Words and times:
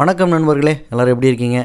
வணக்கம் 0.00 0.32
நண்பர்களே 0.34 0.72
எல்லோரும் 0.90 1.12
எப்படி 1.14 1.28
இருக்கீங்க? 1.30 1.58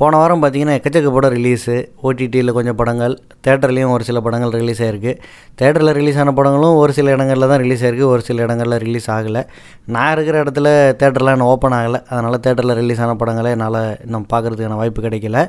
போன 0.00 0.16
வாரம் 0.20 0.40
பார்த்தீங்கன்னா 0.42 0.74
எக்கச்சக்க 0.78 1.10
படம் 1.14 1.32
ரிலீஸு 1.36 1.74
ஓடிடியில் 2.06 2.54
கொஞ்சம் 2.56 2.76
படங்கள் 2.80 3.14
தேட்டர்லேயும் 3.46 3.92
ஒரு 3.96 4.04
சில 4.08 4.20
படங்கள் 4.26 4.52
ரிலீஸ் 4.60 4.80
ஆகிருக்கு 4.86 5.12
தேட்டரில் 5.60 5.92
ரிலீஸ் 5.98 6.18
ஆன 6.22 6.32
படங்களும் 6.38 6.78
ஒரு 6.80 6.94
சில 6.98 7.12
இடங்களில் 7.16 7.48
தான் 7.52 7.60
ரிலீஸ் 7.64 7.84
ஆகிருக்கு 7.84 8.08
ஒரு 8.14 8.24
சில 8.28 8.42
இடங்களில் 8.46 8.76
ரிலீஸ் 8.84 9.08
ஆகலை. 9.16 9.42
நான் 9.94 10.12
இருக்கிற 10.16 10.42
இடத்துல 10.44 10.66
தேட்டர்லாம் 11.02 11.36
இன்னும் 11.38 11.52
ஓப்பன் 11.54 11.76
ஆகலை. 11.78 12.00
அதனால் 12.12 12.38
தேட்டரில் 12.46 12.74
ரிலீஸ் 12.80 13.00
ஆன 13.06 13.14
படங்களை 13.22 13.52
என்னால் 13.56 13.80
இன்னும் 14.08 14.26
பார்க்குறதுக்கான 14.34 14.78
வாய்ப்பு 14.82 15.06
கிடைக்கல. 15.06 15.46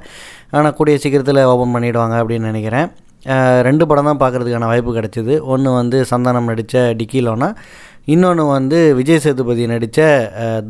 ஆனால் 0.55 0.75
கூடிய 0.79 0.95
சீக்கிரத்தில் 1.05 1.41
ஓப்பன் 1.53 1.75
பண்ணிவிடுவாங்க 1.77 2.17
அப்படின்னு 2.21 2.51
நினைக்கிறேன். 2.53 2.87
ரெண்டு 3.69 3.85
படம் 3.91 4.09
தான் 4.11 4.21
பார்க்குறதுக்கான 4.23 4.71
வாய்ப்பு 4.71 4.97
கிடைச்சிது. 4.99 5.35
ஒன்று 5.55 5.75
வந்து 5.81 5.99
சந்தானம் 6.13 6.49
நடித்த 6.53 6.85
டிக்கிலோனா 7.01 7.51
இன்னொன்று 8.15 8.47
வந்து 8.57 8.79
விஜய் 9.01 9.23
சேதுபதி 9.27 9.65
நடித்த 9.75 10.01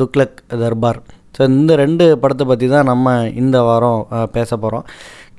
துக்லக் 0.02 0.38
தர்பார். 0.64 1.02
ஸோ 1.36 1.42
இந்த 1.54 1.72
ரெண்டு 1.84 2.06
படத்தை 2.24 2.46
பற்றி 2.52 2.70
தான் 2.76 2.90
நம்ம 2.92 3.16
இந்த 3.44 3.58
வாரம் 3.70 4.02
பேச 4.38 4.50
போகிறோம் 4.64 4.86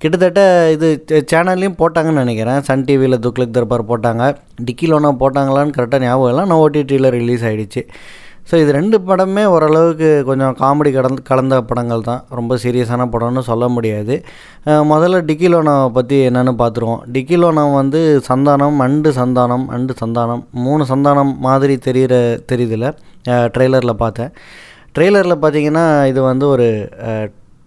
கிட்டத்தட்ட 0.02 0.42
இது 0.74 0.88
சேனல்லையும் 1.32 1.78
போட்டாங்கன்னு 1.80 2.22
நினைக்கிறேன். 2.24 2.60
சன் 2.68 2.84
டிவியில் 2.88 3.22
துக்லக் 3.24 3.56
தர்பார் 3.56 3.90
போட்டாங்க. 3.90 4.24
டிக்கிலோனா 4.66 5.10
போட்டாங்களான்னு 5.22 5.74
கரெக்டாக 5.76 6.04
ஞாபகம் 6.06 6.30
இல்லை. 6.32 6.44
நான் 6.50 6.62
ஓடிடியில் 6.64 7.14
ரிலீஸ் 7.16 7.44
ஆகிடுச்சு 7.48 7.82
ஸோ 8.50 8.54
இது 8.60 8.70
ரெண்டு 8.76 8.96
படமே 9.08 9.42
ஓரளவுக்கு 9.54 10.08
கொஞ்சம் 10.28 10.54
காமெடி 10.60 10.90
கலந்து 10.94 11.20
கலந்த 11.28 11.56
படங்கள் 11.70 12.06
தான். 12.08 12.22
ரொம்ப 12.38 12.56
சீரியஸான 12.62 13.06
படம்னு 13.12 13.42
சொல்ல 13.50 13.64
முடியாது. 13.74 14.14
முதல்ல 14.92 15.20
டிக்கிலோனாவை 15.28 15.90
பற்றி 15.98 16.16
என்னென்னு 16.28 16.54
பார்த்துருவோம் 16.62 17.02
டிக்கிலோனா 17.16 17.64
வந்து 17.80 18.00
சந்தானம் 18.30 18.80
அண்டு 18.86 19.12
சந்தானம் 19.20 19.66
அண்டு 19.76 19.94
சந்தானம் 20.02 20.42
மூணு 20.64 20.84
சந்தானம் 20.92 21.32
மாதிரி 21.48 21.76
தெரிகிற 21.86 22.16
தெரியுதுல 22.52 22.90
ட்ரெய்லரில் 23.56 24.00
பார்த்தேன். 24.02 24.32
ட்ரெய்லரில் 24.94 25.40
பார்த்தீங்கன்னா 25.42 25.84
இது 26.12 26.20
வந்து 26.30 26.46
ஒரு 26.54 26.68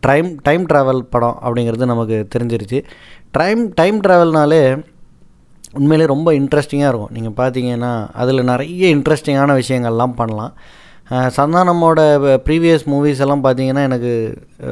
டைம் 0.07 0.29
டைம் 0.47 0.63
ட்ராவல் 0.71 1.01
படம் 1.13 1.37
அப்படிங்கிறது 1.45 1.85
நமக்கு 1.91 2.15
தெரிஞ்சிருச்சு. 2.33 2.80
டைம் 3.38 3.61
டைம் 3.80 3.97
ட்ராவல்னாலே 4.05 4.63
உண்மையிலே 5.80 6.05
ரொம்ப 6.13 6.30
இன்ட்ரெஸ்டிங்காக 6.39 6.89
இருக்கும். 6.91 7.13
நீங்கள் 7.17 7.38
பார்த்தீங்கன்னா 7.41 7.91
அதில் 8.21 8.49
நிறைய 8.49 8.89
இன்ட்ரெஸ்டிங்கான 8.95 9.53
விஷயங்கள்லாம் 9.61 10.17
பண்ணலாம். 10.19 10.53
சந்தானமோட 11.38 11.99
ப்ரீவியஸ் 12.47 12.83
மூவிஸ் 12.91 13.21
எல்லாம் 13.23 13.45
பார்த்தீங்கன்னா 13.45 13.83
எனக்கு 13.89 14.11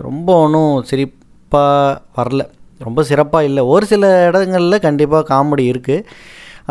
ரொம்ப 0.08 0.28
ஒன்றும் 0.44 0.76
சிரிப்பாக 0.90 1.96
வரல. 2.20 2.44
ரொம்ப 2.88 3.00
சிறப்பாக 3.10 3.48
இல்லை. 3.50 3.64
ஒரு 3.74 3.86
சில 3.94 4.04
இடங்களில் 4.28 4.86
கண்டிப்பாக 4.86 5.28
காமெடி 5.32 5.66
இருக்குது 5.72 6.06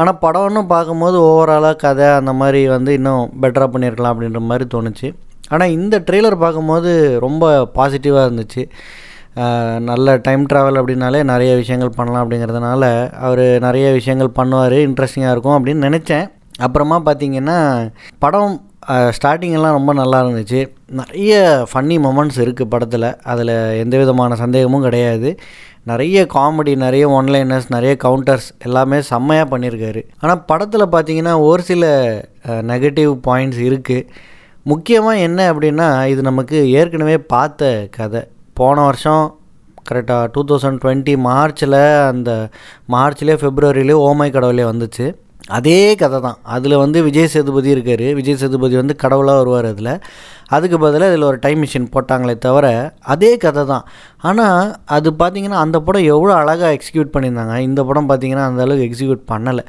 ஆனால் 0.00 0.20
படம்னு 0.24 0.62
பார்க்கும்போது 0.74 1.16
ஓவராலாக 1.30 1.80
கதை 1.84 2.08
அந்த 2.20 2.32
மாதிரி 2.40 2.60
வந்து 2.76 2.90
இன்னும் 2.98 3.24
பெட்டராக 3.42 3.70
பண்ணியிருக்கலாம் 3.74 4.14
அப்படின்ற 4.14 4.42
மாதிரி 4.50 4.66
தோணுச்சு. 4.76 5.08
ஆனால் 5.54 5.74
இந்த 5.76 5.98
ட்ரெய்லர் 6.08 6.42
பார்க்கும்போது 6.44 6.90
ரொம்ப 7.26 7.44
பாசிட்டிவாக 7.76 8.26
இருந்துச்சு. 8.28 8.64
நல்ல 9.90 10.16
டைம் 10.26 10.44
ட்ராவல் 10.50 10.78
அப்படின்னாலே 10.80 11.20
நிறைய 11.32 11.50
விஷயங்கள் 11.60 11.96
பண்ணலாம் 11.98 12.22
அப்படிங்கிறதுனால 12.24 12.84
அவர் 13.26 13.44
நிறைய 13.66 13.86
விஷயங்கள் 13.98 14.36
பண்ணுவார் 14.38 14.76
இன்ட்ரெஸ்டிங்காக 14.88 15.34
இருக்கும் 15.34 15.56
அப்படின்னு 15.58 15.88
நினச்சேன். 15.88 16.26
அப்புறமா 16.66 16.96
பார்த்தீங்கன்னா 17.06 17.58
படம் 18.24 18.54
ஸ்டார்டிங் 19.16 19.56
எல்லாம் 19.58 19.76
ரொம்ப 19.76 19.92
நல்லா 20.00 20.18
இருந்துச்சு. 20.24 20.60
நிறைய 21.00 21.32
ஃபன்னி 21.70 21.96
மொமெண்ட்ஸ் 22.06 22.38
இருக்குது 22.44 22.72
படத்தில். 22.74 23.08
அதில் 23.32 23.54
எந்த 23.82 23.94
விதமான 24.02 24.36
சந்தேகமும் 24.42 24.86
கிடையாது. 24.86 25.30
நிறைய 25.90 26.18
காமெடி 26.34 26.72
நிறைய 26.84 27.04
ஒன்லைனர்ஸ் 27.18 27.68
நிறைய 27.74 27.92
கவுண்டர்ஸ் 28.04 28.48
எல்லாமே 28.66 28.98
செம்மையாக 29.10 29.50
பண்ணியிருக்காரு 29.52 30.00
ஆனால் 30.22 30.42
படத்தில் 30.50 30.92
பார்த்தீங்கன்னா 30.94 31.34
ஒரு 31.50 31.62
சில 31.70 31.84
நெகட்டிவ் 32.72 33.12
பாயிண்ட்ஸ் 33.28 33.62
இருக்குது 33.68 34.06
முக்கியமாக 34.66 35.24
என்ன 35.26 35.40
அப்படின்னா 35.52 35.86
இது 36.12 36.22
நமக்கு 36.22 36.56
ஏற்கனவே 36.78 37.16
பார்த்த 37.32 37.70
கதை. 37.96 38.20
போன 38.58 38.82
வருஷம் 38.88 39.24
கரெக்டாக 39.88 40.24
டூ 40.34 40.40
தௌசண்ட் 40.48 40.80
டுவெண்ட்டி 40.82 41.14
மார்ச்சில் 41.26 41.80
அந்த 42.12 42.30
மார்ச்லேயே 42.94 43.36
ஃபெப்ரவரியிலே 43.42 43.96
ஓமை 44.08 44.28
கடவுளே 44.34 44.64
வந்துச்சு. 44.70 45.06
அதே 45.58 45.78
கதை 46.00 46.18
தான். 46.24 46.38
அதில் 46.54 46.80
வந்து 46.82 46.98
விஜய் 47.06 47.30
சேதுபதி 47.34 47.68
இருக்கார். 47.74 48.04
விஜய் 48.18 48.38
சேதுபதி 48.42 48.74
வந்து 48.80 48.94
கடவுளாக 49.02 49.40
வருவார் 49.40 49.68
அதில். 49.70 49.92
அதுக்கு 50.56 50.76
பதிலாக 50.84 51.12
இதில் 51.12 51.28
ஒரு 51.30 51.38
டைம் 51.44 51.60
மிஷின் 51.64 51.88
போட்டாங்களே 51.94 52.34
தவிர 52.46 52.66
அதே 53.14 53.30
கதை 53.44 53.64
தான். 53.72 53.86
ஆனால் 54.28 54.74
அது 54.96 55.10
பார்த்திங்கன்னா 55.22 55.62
அந்த 55.64 55.80
படம் 55.86 56.10
எவ்வளோ 56.14 56.34
அழகாக 56.42 56.76
எக்ஸிக்யூட் 56.78 57.14
பண்ணியிருந்தாங்க. 57.14 57.56
இந்த 57.68 57.84
படம் 57.90 58.10
பார்த்திங்கன்னா 58.10 58.46
அந்த 58.50 58.62
அளவுக்கு 58.66 58.88
எக்ஸிக்யூட் 58.90 59.24
பண்ணலை. 59.32 59.64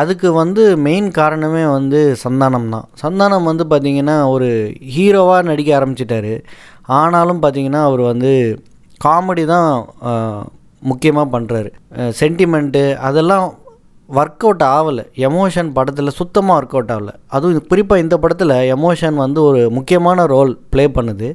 அதுக்கு 0.00 0.28
வந்து 0.32 0.62
மெயின் 0.86 1.08
காரணமே 1.18 1.64
வந்து 1.76 2.00
சந்தானம் 2.24 2.70
தான் 2.74 2.86
சந்தானம் 3.02 3.48
வந்து 3.50 3.64
பார்த்திங்கன்னா 3.72 4.16
ஒரு 4.34 4.48
ஹீரோவாக 4.94 5.48
நடிக்க 5.50 5.70
ஆரம்பிச்சிட்டாரு. 5.78 6.34
ஆனாலும் 7.00 7.42
பார்த்திங்கன்னா 7.42 7.82
அவர் 7.88 8.02
வந்து 8.12 8.32
காமெடி 9.00 9.44
தான் 9.54 9.70
முக்கியமாக 10.82 11.28
பண்ணுறாரு 11.34 11.70
சென்டிமெண்ட்டு 12.20 12.82
அதெல்லாம் 13.08 13.46
ஒர்க் 14.08 14.44
அவுட் 14.46 14.64
ஆகலை 14.74 15.04
எமோஷன் 15.28 15.70
படத்தில் 15.76 16.16
சுத்தமாக 16.18 16.58
ஒர்க் 16.58 16.74
அவுட் 16.76 16.92
ஆகலை 16.96 17.14
அதுவும் 17.36 17.70
குறிப்பாக 17.70 18.02
இந்த 18.04 18.16
படத்தில் 18.24 18.54
எமோஷன் 18.74 19.16
வந்து 19.24 19.40
ஒரு 19.42 19.62
முக்கியமான 19.78 20.26
ரோல் 20.34 20.52
ப்ளே 20.72 20.84
பண்ணுது. 20.98 21.28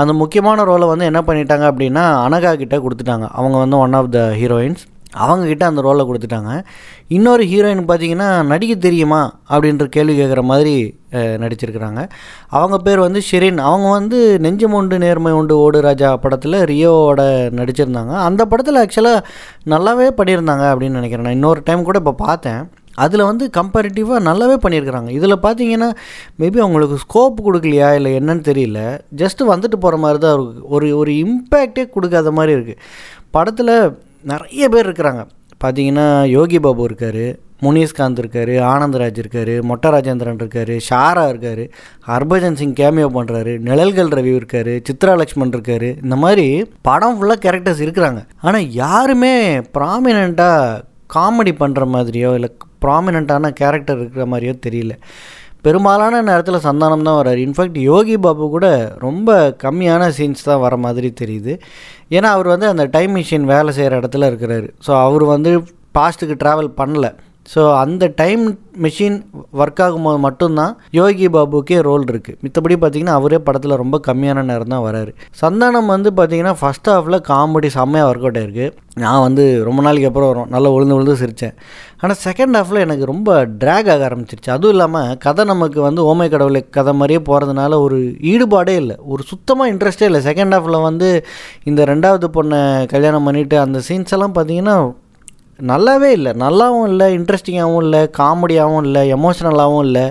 அந்த 0.00 0.12
முக்கியமான 0.20 0.64
ரோலை 0.70 0.86
வந்து 0.90 1.08
என்ன 1.10 1.20
பண்ணிட்டாங்க 1.28 1.64
அப்படின்னா 1.70 2.04
அனகா 2.26 2.52
கிட்டே 2.60 2.78
கொடுத்துட்டாங்க. 2.84 3.26
அவங்க 3.38 3.56
வந்து 3.64 3.76
ஒன் 3.84 3.96
ஆஃப் 3.98 4.12
த 4.16 4.20
ஹீரோயின்ஸ் 4.40 4.82
அவங்கக்கிட்ட 5.24 5.64
அந்த 5.70 5.80
ரோலை 5.86 6.02
கொடுத்துட்டாங்க. 6.08 6.52
இன்னொரு 7.16 7.44
ஹீரோயின் 7.52 7.82
பார்த்தீங்கன்னா 7.88 8.28
நடிக்க 8.50 8.74
தெரியுமா? 8.86 9.22
அப்படின்ற 9.52 9.86
கேள்வி 9.96 10.14
கேட்குற 10.20 10.42
மாதிரி 10.50 10.74
நடிச்சிருக்கிறாங்க. 11.42 12.02
அவங்க 12.58 12.76
பேர் 12.86 13.00
வந்து 13.06 13.20
ஷெரின். 13.30 13.58
அவங்க 13.70 13.88
வந்து 13.98 14.18
நெஞ்சம் 14.44 14.76
உண்டு 14.78 14.98
நேர்மை 14.98 15.32
உண்டு 15.38 15.54
ஓடு 15.64 15.80
ராஜா 15.86 16.10
படத்தில் 16.22 16.58
ரியோவோட 16.70 17.22
நடிச்சிருந்தாங்க. 17.58 18.12
அந்த 18.28 18.42
படத்தில் 18.52 18.82
ஆக்சுவலாக 18.82 19.24
நல்லாவே 19.72 20.06
பண்ணியிருந்தாங்க 20.20 20.66
அப்படின்னு 20.72 21.00
நினைக்கிறேன் 21.00 21.26
நான். 21.28 21.38
இன்னொரு 21.40 21.62
டைம் 21.64 21.88
கூட 21.88 21.98
இப்போ 22.02 22.14
பார்த்தேன். 22.26 22.62
அதில் 23.04 23.28
வந்து 23.28 23.44
கம்பேரிட்டிவாக 23.58 24.20
நல்லாவே 24.28 24.56
பண்ணியிருக்கிறாங்க. 24.64 25.10
இதில் 25.18 25.42
பார்த்தீங்கன்னா 25.44 25.88
மேபி 26.40 26.58
அவங்களுக்கு 26.64 26.96
ஸ்கோப் 27.04 27.38
கொடுக்கலையா 27.46 27.88
இல்லை 27.98 28.10
என்னன்னு 28.18 28.44
தெரியல. 28.50 28.80
ஜஸ்ட்டு 29.22 29.48
வந்துட்டு 29.52 29.78
போகிற 29.84 29.98
மாதிரி 30.04 30.20
தான் 30.24 30.34
இருக்கு. 30.36 30.64
ஒரு 30.76 30.88
ஒரு 31.00 31.12
இம்பேக்டே 31.24 31.84
கொடுக்காத 31.96 32.32
மாதிரி 32.38 32.54
இருக்குது 32.58 32.80
படத்தில் 33.36 33.74
நிறைய 34.30 34.68
பேர் 34.74 34.86
இருக்கிறாங்க. 34.88 35.22
பார்த்தீங்கன்னா 35.62 36.06
யோகி 36.36 36.58
பாபு 36.64 36.84
இருக்கார் 36.88 37.24
முனீஷ்காந்த் 37.64 38.20
இருக்கார் 38.22 38.52
ஆனந்தராஜ் 38.70 39.18
இருக்கார் 39.22 39.52
மொட்டராஜேந்திரன் 39.70 40.40
இருக்கார் 40.42 40.72
ஷாரா 40.86 41.24
இருக்கார் 41.32 41.62
ஹர்பஜன் 42.08 42.58
சிங் 42.60 42.78
கேமியோ 42.80 43.08
பண்ணுறாரு 43.16 43.52
நிழல்கள் 43.68 44.10
ரவி 44.18 44.32
இருக்கார் 44.38 44.72
சித்ரா 44.88 45.12
லக்ஷ்மண் 45.20 45.54
இருக்கார் 45.56 45.88
இந்த 46.04 46.16
மாதிரி 46.24 46.46
படம் 46.88 47.16
ஃபுல்லாக 47.18 47.44
கேரக்டர்ஸ் 47.44 47.84
இருக்கிறாங்க. 47.84 48.22
ஆனால் 48.46 48.66
யாருமே 48.82 49.34
ப்ராமினெண்ட்டாக 49.78 50.80
காமெடி 51.16 51.54
பண்ணுற 51.62 51.86
மாதிரியோ 51.94 52.32
இல்லை 52.38 52.50
ப்ராமினெண்ட்டான 52.86 53.52
கேரக்டர் 53.62 54.00
இருக்கிற 54.02 54.26
மாதிரியோ 54.32 54.54
தெரியல. 54.66 54.96
பெரும்பாலான 55.64 56.22
நேரத்தில் 56.28 56.64
சந்தானம் 56.68 57.06
தான் 57.08 57.18
வர்றாரு. 57.18 57.40
இன்ஃபேக்ட் 57.46 57.78
யோகி 57.90 58.16
பாபு 58.24 58.46
கூட 58.54 58.66
ரொம்ப 59.06 59.56
கம்மியான 59.64 60.08
சீன்ஸ் 60.18 60.48
தான் 60.50 60.62
வர 60.66 60.76
மாதிரி 60.84 61.08
தெரியுது. 61.20 61.52
ஏன்னா 62.16 62.30
அவர் 62.36 62.48
வந்து 62.54 62.66
அந்த 62.72 62.84
டைம் 62.96 63.12
மிஷின் 63.16 63.46
வேலை 63.52 63.72
செய்கிற 63.78 64.00
இடத்துல 64.00 64.30
இருக்கிறாரு. 64.30 64.68
ஸோ 64.86 64.92
அவர் 65.06 65.24
வந்து 65.34 65.52
பாஸ்ட்டுக்கு 65.98 66.36
ட்ராவல் 66.44 66.72
பண்ணல. 66.80 67.06
ஸோ 67.52 67.62
அந்த 67.82 68.04
டைம் 68.20 68.42
மிஷின் 68.84 69.16
ஒர்க் 69.60 69.80
ஆகும்போது 69.84 70.18
மட்டும்தான் 70.26 70.74
யோகி 70.98 71.26
பாபுக்கே 71.34 71.78
ரோல் 71.88 72.04
இருக்குது 72.12 72.38
மித்தபடி 72.44 72.74
பார்த்தீங்கன்னா 72.82 73.16
அவரே 73.20 73.38
படத்தில் 73.46 73.80
ரொம்ப 73.80 73.96
கம்மியான 74.06 74.44
நேரம் 74.50 74.72
தான் 74.74 74.84
வராரு. 74.86 75.10
சந்தானம் 75.40 75.90
வந்து 75.94 76.10
பார்த்தீங்கன்னா 76.18 76.54
ஃபஸ்ட் 76.60 76.90
ஹாஃபில் 76.92 77.18
காமெடி 77.30 77.70
செம்மையாக 77.78 78.10
ஒர்க் 78.10 78.26
அவுட் 78.26 78.38
ஆயிருக்கு. 78.42 78.68
நான் 79.02 79.24
வந்து 79.26 79.44
ரொம்ப 79.66 79.80
நாளைக்கு 79.86 80.08
அப்புறம் 80.10 80.30
வரும். 80.32 80.48
நல்லா 80.54 80.70
விழுந்து 80.74 80.96
விழுந்து 80.96 81.18
சிரித்தேன் 81.22 81.54
ஆனால் 82.02 82.18
செகண்ட் 82.26 82.56
ஹாஃபில் 82.58 82.82
எனக்கு 82.86 83.04
ரொம்ப 83.12 83.28
ட்ராக் 83.62 83.90
ஆக 83.94 84.02
ஆரம்பிச்சிருச்சு. 84.08 84.50
அதுவும் 84.56 84.74
இல்லாமல் 84.76 85.12
கதை 85.26 85.44
நமக்கு 85.52 85.78
வந்து 85.88 86.00
ஓமை 86.12 86.26
கடவுளை 86.34 86.62
கதை 86.78 86.94
மாதிரியே 87.00 87.20
போகிறதுனால 87.28 87.82
ஒரு 87.86 87.98
ஈடுபாடே 88.32 88.76
இல்லை. 88.82 88.96
ஒரு 89.12 89.24
சுத்தமாக 89.32 89.72
இன்ட்ரெஸ்டே 89.74 90.08
இல்லை. 90.10 90.22
செகண்ட் 90.30 90.54
ஹாஃபில் 90.56 90.86
வந்து 90.88 91.10
இந்த 91.70 91.82
ரெண்டாவது 91.92 92.28
பொண்ணை 92.38 92.60
கல்யாணம் 92.94 93.28
பண்ணிவிட்டு 93.28 93.58
அந்த 93.66 93.80
சீன்ஸ் 93.90 94.16
எல்லாம் 94.18 94.36
பார்த்தீங்கன்னா 94.38 94.76
நல்லாவே 95.70 96.10
இல்லை. 96.18 96.32
நல்லாவும் 96.44 96.88
இல்லை 96.92 97.06
இன்ட்ரெஸ்டிங்காகவும் 97.18 97.82
இல்லை 97.86 98.00
காமெடியாகவும் 98.20 98.84
இல்லை 98.88 99.02
எமோஷ்னலாகவும் 99.16 99.84
இல்லை. 99.88 100.06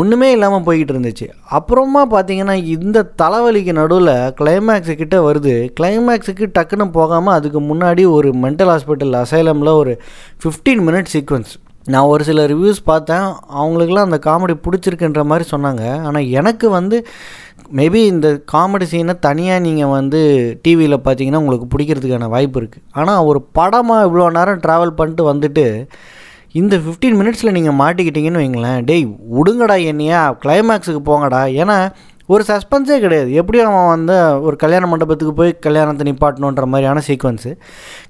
ஒன்றுமே 0.00 0.28
இல்லாமல் 0.34 0.64
போய்கிட்டு 0.66 0.92
இருந்துச்சு. 0.94 1.26
அப்புறமா 1.56 2.02
பார்த்தீங்கன்னா 2.12 2.54
இந்த 2.74 2.98
தலைவலிக்கு 3.22 3.72
நடுவில் 3.80 4.14
கிளைமேக்ஸு 4.38 4.94
கிட்டே 5.00 5.18
வருது. 5.28 5.54
கிளைமேக்ஸுக்கு 5.78 6.46
டக்குன்னு 6.58 6.86
போகாமல் 6.98 7.36
அதுக்கு 7.38 7.62
முன்னாடி 7.70 8.04
ஒரு 8.16 8.30
மென்டல் 8.44 8.72
ஹாஸ்பிட்டல் 8.74 9.16
அசைலமில் 9.22 9.72
ஒரு 9.82 9.94
ஃபிஃப்டீன் 10.42 10.82
மினிட் 10.88 11.12
சீக்வன்ஸ் 11.14 11.52
நான் 11.94 12.10
ஒரு 12.12 12.22
சில 12.28 12.46
ரிவ்யூஸ் 12.52 12.80
பார்த்தேன். 12.92 13.26
அவங்களுக்குலாம் 13.58 14.08
அந்த 14.08 14.18
காமெடி 14.28 14.54
பிடிச்சிருக்குன்ற 14.64 15.24
மாதிரி 15.32 15.44
சொன்னாங்க. 15.54 15.82
ஆனால் 16.06 16.30
எனக்கு 16.38 16.66
வந்து 16.78 16.96
மேபி 17.78 18.00
இந்த 18.12 18.28
காமெடி 18.52 18.86
சீனை 18.90 19.14
தனியாக 19.18 19.64
நீங்கள் 19.66 19.92
வந்து 19.96 20.20
டிவியில் 20.64 20.96
பார்த்தீங்கன்னா 21.06 21.40
உங்களுக்கு 21.44 21.68
பிடிக்கிறதுக்கான 21.72 22.28
வாய்ப்பு 22.34 22.60
இருக்குது 22.60 22.84
ஆனால் 22.92 23.24
ஒரு 23.30 23.40
படமாக 23.58 24.06
இவ்வளோ 24.08 24.26
நேரம் 24.38 24.62
ட்ராவல் 24.66 24.98
பண்ணிட்டு 24.98 25.24
வந்துட்டு 25.32 25.64
இந்த 26.60 26.74
ஃபிஃப்டீன் 26.82 27.16
மினிட்ஸில் 27.20 27.56
நீங்கள் 27.56 27.78
மாட்டிக்கிட்டீங்கன்னு 27.80 28.42
வைங்களேன் 28.42 28.84
டேய் 28.90 29.06
விடுங்கடா 29.38 29.76
என்னையா 29.92 30.20
கிளைமேக்ஸுக்கு 30.44 31.02
போங்கடா. 31.08 31.40
ஏன்னா 31.62 31.78
ஒரு 32.28 32.42
சஸ்பென்ஸே 32.50 32.96
கிடையாது. 33.02 33.28
எப்படியும் 33.40 33.68
அவன் 33.70 33.92
வந்து 33.94 34.14
ஒரு 34.46 34.56
கல்யாண 34.62 34.84
மண்டபத்துக்கு 34.92 35.34
போய் 35.40 35.52
கல்யாணத்தை 35.66 36.04
நிப்பாட்டணுன்ற 36.08 36.64
மாதிரியான 36.72 37.02
சீக்வன்ஸு 37.08 37.50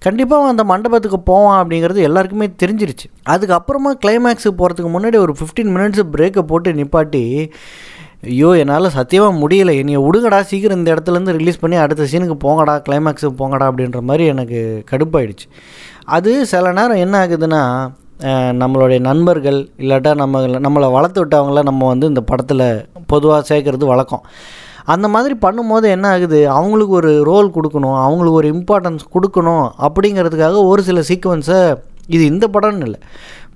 கண்டிப்பாக 0.04 0.38
அவன் 0.40 0.54
அந்த 0.54 0.64
மண்டபத்துக்கு 0.72 1.18
போவான் 1.30 1.58
அப்படிங்கிறது 1.62 2.06
எல்லாருக்குமே 2.08 2.48
தெரிஞ்சிருச்சு. 2.62 3.06
அதுக்கப்புறமா 3.34 3.92
கிளைமேக்ஸுக்கு 4.04 4.58
போகிறதுக்கு 4.62 4.92
முன்னாடி 4.96 5.18
ஒரு 5.24 5.34
ஃபிஃப்டீன் 5.40 5.72
மினிட்ஸ் 5.76 6.04
பிரேக்கை 6.14 6.44
போட்டு 6.52 6.72
நிப்பாட்டி 6.80 7.24
ஐயோ 8.22 8.50
என்னால் 8.60 8.94
சத்தியமாக 8.96 9.38
முடியல. 9.42 9.70
என்னையை 9.80 10.00
விடுங்கடா 10.06 10.38
சீக்கிரம் 10.50 10.78
இந்த 10.78 10.90
இடத்துலேருந்து 10.94 11.36
ரிலீஸ் 11.38 11.62
பண்ணி 11.62 11.76
அடுத்த 11.76 12.06
சீனுக்கு 12.12 12.36
போங்கடா 12.44 12.74
கிளைமேக்ஸுக்கு 12.86 13.36
போங்கடா 13.40 13.66
அப்படின்ற 13.70 14.00
மாதிரி 14.08 14.24
எனக்கு 14.32 14.60
கடுப்பாயிடுச்சு. 14.90 15.46
அது 16.16 16.32
சில 16.52 16.72
நேரம் 16.78 17.02
என்ன 17.04 17.14
ஆகுதுன்னா 17.24 17.62
நம்மளுடைய 18.62 18.98
நண்பர்கள் 19.06 19.58
இல்லாட்டா 19.82 20.12
நம்ம 20.22 20.40
நம்மளை 20.66 20.88
வளர்த்து 20.96 21.20
விட்டவங்கள 21.22 21.62
நம்ம 21.70 21.88
வந்து 21.92 22.06
இந்த 22.12 22.22
படத்தில் 22.30 22.66
பொதுவாக 23.12 23.42
சேர்க்கறது 23.50 23.86
வழக்கம். 23.92 24.22
அந்த 24.94 25.06
மாதிரி 25.14 25.34
பண்ணும்போது 25.44 25.86
என்ன 25.96 26.06
ஆகுது? 26.14 26.40
அவங்களுக்கு 26.58 26.94
ஒரு 27.00 27.12
ரோல் 27.30 27.48
கொடுக்கணும் 27.56 27.98
அவங்களுக்கு 28.04 28.40
ஒரு 28.42 28.48
இம்பார்ட்டன்ஸ் 28.54 29.04
கொடுக்கணும் 29.14 29.66
அப்படிங்கிறதுக்காக 29.86 30.62
ஒரு 30.70 30.82
சில 30.88 31.00
சீக்வன்ஸை 31.10 31.60
இது 32.14 32.24
இந்த 32.32 32.46
படம்னு 32.56 32.86
இல்லை. 32.88 33.00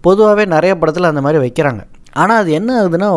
பொதுவாகவே 0.07 0.45
நிறைய 0.55 0.73
படத்தில் 0.79 1.11
அந்த 1.13 1.21
மாதிரி 1.21 1.41
வைக்கிறாங்க. 1.47 1.83
ஆனால் 2.13 2.39
அது 2.39 2.51
என்ன 2.53 2.83
ஆகுதுன்னா 2.83 3.09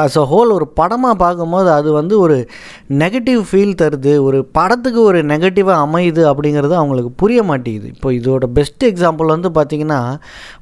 ஆஸ் 0.00 0.18
அ 0.18 0.24
ஹோல் 0.24 0.50
ஒரு 0.52 0.66
படமாக 0.68 1.14
பார்க்கும்போது 1.14 1.70
அது 1.72 1.92
வந்து 1.92 2.18
ஒரு 2.20 2.48
நெகட்டிவ் 2.90 3.42
ஃபீல் 3.50 3.74
தருது. 3.74 4.16
ஒரு 4.18 4.44
படத்துக்கு 4.44 5.02
ஒரு 5.02 5.22
நெகட்டிவாக 5.22 5.84
அமையுது 5.86 6.24
அப்படிங்கிறது 6.32 6.74
அவங்களுக்கு 6.74 7.10
புரிய 7.16 7.42
மாட்டேங்குது. 7.42 7.88
இப்போ 7.88 8.12
இதோட 8.12 8.46
பெஸ்ட் 8.46 8.84
எக்ஸாம்பிள் 8.84 9.26
வந்து 9.26 9.50
பார்த்திங்கன்னா 9.50 10.18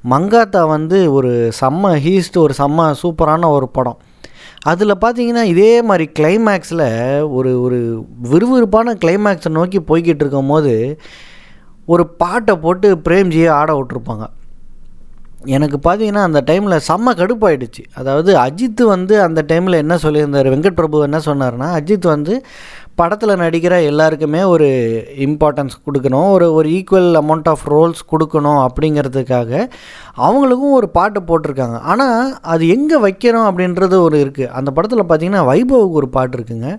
மங்காத்தா 0.08 0.66
வந்து 0.66 1.12
ஒரு 1.12 1.52
செம்ம 1.60 1.92
ஹீஸ்ட் 1.96 2.38
ஒரு 2.38 2.54
செம்ம 2.58 2.94
சூப்பரான 3.02 3.50
ஒரு 3.50 3.69
படம். 3.69 3.98
அதில் 4.64 5.00
பார்த்தீங்கன்னா 5.04 5.43
இதே 5.43 5.82
மாதிரி 5.82 6.10
கிளைமேக்ஸில் 6.19 6.86
ஒரு 7.25 7.60
ஒரு 7.62 7.78
விறுவிறுப்பான 8.31 8.94
கிளைமேக்ஸை 8.94 9.48
நோக்கி 9.48 9.81
போய்கிட்டு 9.81 10.22
இருக்கும்போது 10.25 10.98
ஒரு 11.86 12.06
பாட்டை 12.06 12.56
போட்டு 12.56 12.96
பிரேம்ஜியை 12.96 13.48
ஆட 13.50 13.72
விட்ருப்பாங்க 13.76 14.26
எனக்கு 15.56 15.78
பார்த்தீங்கன்னா 15.84 16.22
அந்த 16.28 16.40
டைமில் 16.48 16.84
செம்ம 16.88 17.12
கடுப்பாயிடுச்சு. 17.20 17.82
அதாவது 18.00 18.31
அஜித் 18.38 18.82
வந்து 18.94 19.14
அந்த 19.22 19.40
டைமில் 19.52 19.82
என்ன 19.84 19.94
சொல்லியிருந்தார்? 20.02 20.48
வெங்கட் 20.54 20.78
பிரபு 20.81 21.02
என்ன 21.06 21.19
சொன்னார்னா 21.26 21.69
அஜித் 21.78 22.06
வந்து 22.14 22.34
படத்தில் 23.00 23.40
நடிக்கிற 23.42 23.75
எல்லாருக்குமே 23.90 24.42
ஒரு 24.42 24.66
இம்பார்ட்டன்ஸ் 25.26 25.76
கொடுக்கணும். 25.87 26.28
ஒரு 26.31 26.46
ஒரு 26.52 26.69
ஈக்குவல் 26.78 27.19
அமௌண்ட் 27.22 27.48
ஆஃப் 27.52 27.64
ரோல்ஸ் 27.75 28.02
கொடுக்கணும் 28.12 28.60
அப்படிங்கிறதுக்காக 28.66 29.50
அவங்களுக்கும் 30.26 30.76
ஒரு 30.81 30.88
பாட்டு 30.98 31.20
போட்டிருக்காங்க. 31.31 31.78
ஆனால் 31.93 32.34
அது 32.40 32.69
எங்கே 32.76 32.98
வைக்கிறோம் 33.06 33.48
அப்படின்றது 33.50 33.98
ஒரு 34.06 34.19
இருக்குது 34.25 34.52
அந்த 34.60 34.70
படத்தில் 34.78 35.08
பார்த்தீங்கன்னா 35.10 35.44
வைபவுக்கு 35.52 36.00
ஒரு 36.02 36.10
பாட்டு 36.19 36.36
இருக்குங்க. 36.38 36.70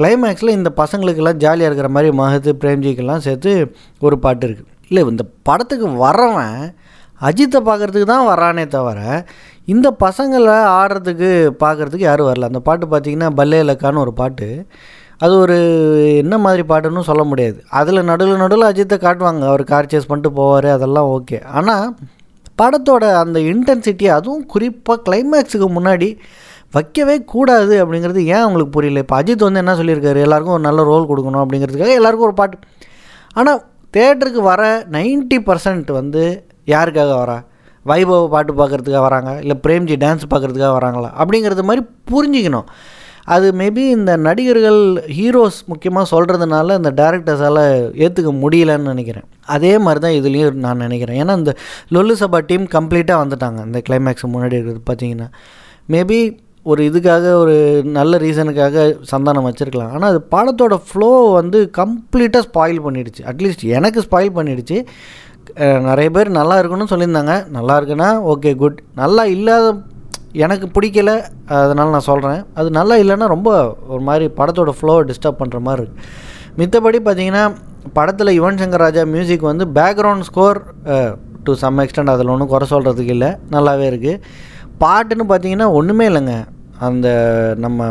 கிளைமேக்ஸில் 0.00 0.56
இந்த 0.56 0.70
பசங்களுக்கெல்லாம் 0.80 1.40
ஜாலியாக 1.44 1.68
இருக்கிற 1.70 1.88
மாதிரி 1.94 2.10
மகத்து 2.22 2.52
பிரேம்ஜிக்கெல்லாம் 2.64 3.24
சேர்த்து 3.28 3.52
ஒரு 4.00 4.18
பாட்டு 4.18 4.46
இருக்குது 4.48 4.70
இல்லை 4.90 5.02
இந்த 5.14 5.24
படத்துக்கு 5.48 5.88
வரவன் 6.04 6.58
அஜித்தை 7.20 7.60
பார்க்குறதுக்கு 7.68 8.08
தான் 8.12 8.28
வரானே 8.30 8.64
தவிர 8.74 9.00
இந்த 9.72 9.88
பசங்களை 10.04 10.56
ஆடுறதுக்கு 10.80 11.30
பார்க்குறதுக்கு 11.62 12.06
யாரும் 12.10 12.28
வரல. 12.28 12.48
அந்த 12.50 12.60
பாட்டு 12.68 12.86
பார்த்தீங்கன்னா 12.92 13.28
பல்லே 13.40 13.58
இலக்கான்னு 13.64 14.04
ஒரு 14.04 14.12
பாட்டு. 14.20 14.48
அது 15.24 15.34
ஒரு 15.44 15.56
என்ன 16.22 16.34
மாதிரி 16.38 16.62
பாட்டுன்னு 16.70 17.08
சொல்ல 17.08 17.22
முடியாது. 17.30 17.58
அதில் 17.78 18.06
நடுவில் 18.10 18.42
நடுவில் 18.42 18.68
அஜித்தை 18.70 18.96
காட்டுவாங்க. 19.04 19.42
அவர் 19.52 19.64
கார் 19.72 19.90
சேஸ் 19.92 20.08
பண்ணிட்டு 20.10 20.30
போவார் 20.38 20.68
அதெல்லாம் 20.76 21.08
ஓகே 21.16 21.38
ஆனால் 21.58 21.86
படத்தோட 22.60 23.04
அந்த 23.22 23.38
இன்டென்சிட்டி 23.52 24.06
அதுவும் 24.18 24.46
குறிப்பாக 24.46 25.02
கிளைமேக்ஸுக்கு 25.06 25.68
முன்னாடி 25.78 26.08
வைக்கவே 26.76 27.16
கூடாது 27.34 27.74
அப்படிங்கிறது 27.82 28.20
ஏன் 28.34 28.42
அவங்களுக்கு 28.44 28.72
புரியல? 28.76 29.02
இப்போ 29.04 29.16
அஜித் 29.22 29.46
வந்து 29.46 29.62
என்ன 29.62 29.74
சொல்லியிருக்காரு? 29.80 30.20
எல்லாருக்கும் 30.26 30.56
ஒரு 30.56 30.64
நல்ல 30.68 30.80
ரோல் 30.82 31.10
கொடுக்கணும் 31.10 31.42
அப்படிங்கிறதுக்காக 31.44 31.94
எல்லாருக்கும் 32.00 32.28
ஒரு 32.30 32.36
பாட்டு. 32.40 32.58
ஆனால் 33.34 33.60
தேட்டருக்கு 33.96 34.42
வர 34.52 34.62
90% 34.96 35.38
பர்சன்ட் 35.48 35.90
வந்து 36.00 36.24
யாருக்காக 36.74 37.12
வரா? 37.22 37.38
வைபவ 37.90 38.22
பாட்டு 38.34 38.52
பார்க்குறதுக்காக 38.60 39.02
வராங்க 39.08 39.32
இல்லை 39.42 39.56
பிரேம்ஜி 39.64 39.96
டான்ஸ் 40.04 40.30
பார்க்குறதுக்காக 40.32 40.72
வராங்களா? 40.78 41.10
அப்படிங்கிறது 41.22 41.68
மாதிரி 41.68 41.82
புரிஞ்சிக்கணும். 42.12 42.68
அது 43.34 43.46
மேபி 43.60 43.82
இந்த 43.96 44.12
நடிகர்கள் 44.26 44.80
ஹீரோஸ் 45.16 45.58
முக்கியமாக 45.70 46.06
சொல்கிறதுனால 46.12 46.76
இந்த 46.80 46.90
டேரக்டர்ஸால் 47.00 47.62
ஏற்றுக்க 48.04 48.30
முடியலன்னு 48.42 48.92
நினைக்கிறேன். 48.92 49.26
அதே 49.54 49.72
மாதிரி 49.84 50.00
தான் 50.04 50.16
இதுலேயும் 50.20 50.60
நான் 50.66 50.84
நினைக்கிறேன். 50.86 51.18
ஏன்னா 51.22 51.34
இந்த 51.40 51.54
லொல்லு 51.96 52.16
சபா 52.22 52.40
டீம் 52.50 52.66
கம்ப்ளீட்டாக 52.76 53.22
வந்துட்டாங்க. 53.24 53.60
இந்த 53.68 53.80
கிளைமேக்ஸ் 53.88 54.32
முன்னாடி 54.34 54.56
இருக்கிறது 54.58 54.82
பார்த்தீங்கன்னா 54.90 55.28
மேபி 55.94 56.20
ஒரு 56.70 56.80
இதுக்காக 56.90 57.24
ஒரு 57.42 57.56
நல்ல 57.98 58.16
ரீசனுக்காக 58.24 58.86
சந்தானம் 59.12 59.46
வச்சுருக்கலாம். 59.48 59.92
ஆனால் 59.96 60.10
அது 60.12 60.20
படத்தோட 60.34 60.74
ஃப்ளோ 60.88 61.10
வந்து 61.38 61.58
கம்ப்ளீட்டாக 61.80 62.42
ஸ்பாயில் 62.48 62.80
பண்ணிடுச்சு. 62.86 63.22
அட்லீஸ்ட் 63.32 63.64
எனக்கு 63.78 64.02
ஸ்பாயில் 64.06 64.36
பண்ணிடுச்சு. 64.38 64.78
நிறைய 65.88 66.08
பேர் 66.16 66.30
நல்லா 66.38 66.56
இருக்குன்னு 66.60 66.90
சொல்லியிருந்தாங்க. 66.92 67.34
நல்லா 67.58 67.74
இருக்குன்னா 67.80 68.08
ஓகே 68.32 68.50
குட் 68.62 68.78
நல்லா 69.02 69.22
இல்லாத 69.36 69.66
எனக்கு 70.44 70.66
பிடிக்கல 70.76 71.10
அதனால் 71.60 71.94
நான் 71.96 72.08
சொல்கிறேன் 72.10 72.40
அது 72.58 72.68
நல்லா 72.78 72.96
இல்லைன்னா 73.02 73.28
ரொம்ப 73.34 73.50
ஒரு 73.94 74.02
மாதிரி 74.08 74.26
படத்தோட 74.40 74.72
ஃப்ளோவை 74.78 75.04
டிஸ்டர்ப் 75.10 75.40
பண்ணுற 75.40 75.60
மாதிரி 75.68 75.82
இருக்குது 75.84 76.58
மித்தபடி 76.60 76.98
பார்த்தீங்கன்னா 77.06 77.44
படத்தில் 77.96 78.36
யுவன் 78.38 78.60
சங்கர் 78.60 78.84
ராஜா 78.84 79.02
மியூசிக் 79.14 79.50
வந்து 79.50 79.64
background 79.78 80.26
score 80.28 80.58
to 81.46 81.52
some 81.62 81.80
extent 81.84 82.12
அதில் 82.14 82.32
ஒன்றும் 82.34 82.52
குறை 82.52 82.66
சொல்கிறதுக்கு 82.72 83.14
இல்லை. 83.16 83.30
நல்லாவே 83.54 83.86
இருக்குது 83.92 84.20
பாட்டுன்னு 84.82 85.26
பார்த்தீங்கன்னா 85.32 85.68
ஒன்றுமே 85.78 86.06
இல்லைங்க. 86.10 86.34
அந்த 86.88 87.08
நம்ம 87.64 87.86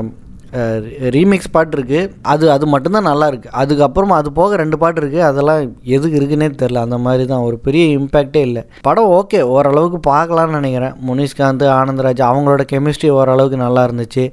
ரீமிக்ஸ் 1.15 1.51
பாட்டு 1.56 1.75
இருக்குது 1.77 2.01
அது 2.33 2.45
அது 2.56 2.65
மட்டும்தான் 2.74 3.07
நல்லா 3.09 3.27
இருக்குது 3.31 3.54
அதுக்கப்புறமா 3.62 4.15
அது 4.21 4.30
போக 4.39 4.56
ரெண்டு 4.62 4.77
பாட்டு 4.81 5.00
இருக்குது 5.01 5.25
அதெல்லாம் 5.30 5.62
எதுக்கு 5.95 6.18
இருக்குன்னே 6.19 6.48
தெரில 6.62 6.83
அந்த 6.88 6.98
மாதிரி 7.06 7.25
தான் 7.31 7.45
ஒரு 7.48 7.57
பெரிய 7.68 7.83
இம்பேக்டே 7.98 8.42
இல்லை. 8.48 8.63
படம் 8.88 9.12
ஓகே 9.19 9.42
ஓரளவுக்கு 9.56 10.00
பார்க்கலான்னு 10.12 10.57
நினைக்கிறேன். 10.59 10.95
முனிஷ்காந்த் 11.09 11.65
ஆனந்தராஜ் 11.80 12.24
அவங்களோட 12.30 12.65
கெமிஸ்ட்ரி 12.74 13.12
ஓரளவுக்கு 13.19 13.59
நல்லா 13.65 13.83
இருந்துச்சு. 13.89 14.25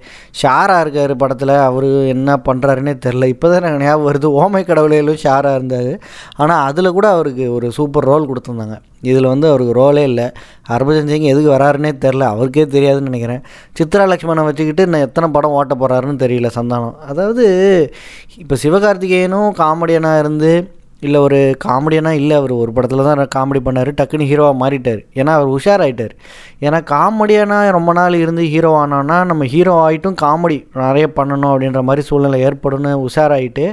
ஷாரா 0.42 0.78
இருக்கார் 0.84 1.14
படத்தில். 1.24 1.54
அவர் 1.68 1.88
என்ன 2.14 2.38
பண்ணுறாருன்னே 2.48 2.96
தெரில 3.06 3.28
இப்போ 3.34 3.46
தான் 3.52 3.60
எனக்கு 3.62 3.86
ஞாபகம் 3.88 4.08
வருது. 4.10 4.30
ஓமை 4.42 4.64
கடவுளையிலும் 4.70 5.22
ஷாரா 5.26 5.52
இருந்தார். 5.60 5.92
ஆனால் 6.42 6.64
அதில் 6.70 6.96
கூட 6.98 7.08
அவருக்கு 7.16 7.46
ஒரு 7.58 7.68
சூப்பர் 7.78 8.10
ரோல் 8.12 8.30
கொடுத்துருந்தாங்க. 8.32 8.78
இதில் 9.12 9.30
வந்து 9.32 9.46
அவருக்கு 9.50 9.74
ரோலே 9.80 10.04
இல்லை. 10.10 10.26
ஹர்பஜன் 10.70 11.10
சிங் 11.12 11.30
எதுக்கு 11.32 11.50
வராருன்னே 11.56 11.92
தெரில. 12.04 12.28
அவருக்கே 12.34 12.66
தெரியாதுன்னு 12.76 13.10
நினைக்கிறேன். 13.10 13.42
சித்ரா 13.80 14.06
லக்ஷ்மணை 14.12 14.44
வச்சுக்கிட்டு 14.50 14.86
நான் 14.92 15.06
எத்தனை 15.08 15.28
படம் 15.36 15.56
ஓட்ட 15.58 15.74
போகிறாருன்னு 15.82 16.22
தெரியல 16.24 16.50
சந்தானம். 16.60 16.96
அதாவது 17.10 17.44
இப்போ 18.44 18.56
சிவகார்த்திகேயனும் 18.64 19.50
காமெடியனாக 19.64 20.22
இருந்து 20.24 20.52
இல்லை 21.06 21.18
ஒரு 21.26 21.38
காமெடியனாக 21.64 22.18
இல்லை 22.20 22.34
அவர் 22.40 22.52
ஒரு 22.62 22.70
படத்தில் 22.74 23.02
தான் 23.06 23.20
காமெடி 23.34 23.60
பண்ணார். 23.64 23.90
டக்குன்னு 23.98 24.28
ஹீரோவாக 24.30 24.56
மாறிட்டார். 24.60 25.00
ஏன்னா 25.20 25.32
அவர் 25.38 25.50
உஷாராயிட்டார். 25.56 26.14
ஏன்னா 26.66 26.78
காமெடியனாக 26.92 27.74
ரொம்ப 27.76 27.92
நாள் 27.98 28.14
இருந்து 28.22 28.44
ஹீரோ 28.52 28.70
ஆனோன்னா 28.82 29.18
நம்ம 29.30 29.48
ஹீரோ 29.54 29.74
ஆகிட்டும் 29.86 30.18
காமெடி 30.24 30.58
நிறைய 30.84 31.08
பண்ணணும் 31.18 31.50
அப்படின்ற 31.52 31.82
மாதிரி 31.88 32.04
சூழ்நிலை 32.08 32.40
ஏற்படும்னு 32.48 32.92
உஷாராயிட்டு 33.08 33.66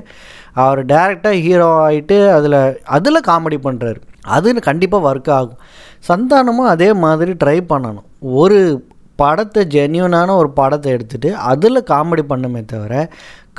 அவர் 0.64 0.82
டேரெக்டாக 0.94 1.44
ஹீரோ 1.46 1.70
ஆகிட்டு 1.88 2.18
அதில் 2.38 2.60
அதில் 2.98 3.28
காமெடி 3.30 3.60
பண்ணுறாரு 3.68 4.02
அது 4.24 4.60
கண்டிப்பாக 4.60 5.14
ஒர்க் 5.14 5.32
ஆகும். 5.32 5.60
சந்தானமும் 6.08 6.72
அதே 6.74 6.94
மாதிரி 6.94 7.32
ட்ரை 7.32 7.58
பண்ணணும். 7.74 8.08
ஒரு 8.22 8.86
படத்தை 9.16 9.66
ஜென்யூனான 9.66 10.36
ஒரு 10.36 10.50
படத்தை 10.50 10.94
எடுத்துகிட்டு 10.94 11.32
அதில் 11.32 11.88
காமெடி 11.90 12.24
பண்ணுமே 12.30 12.66
தவிர 12.66 13.10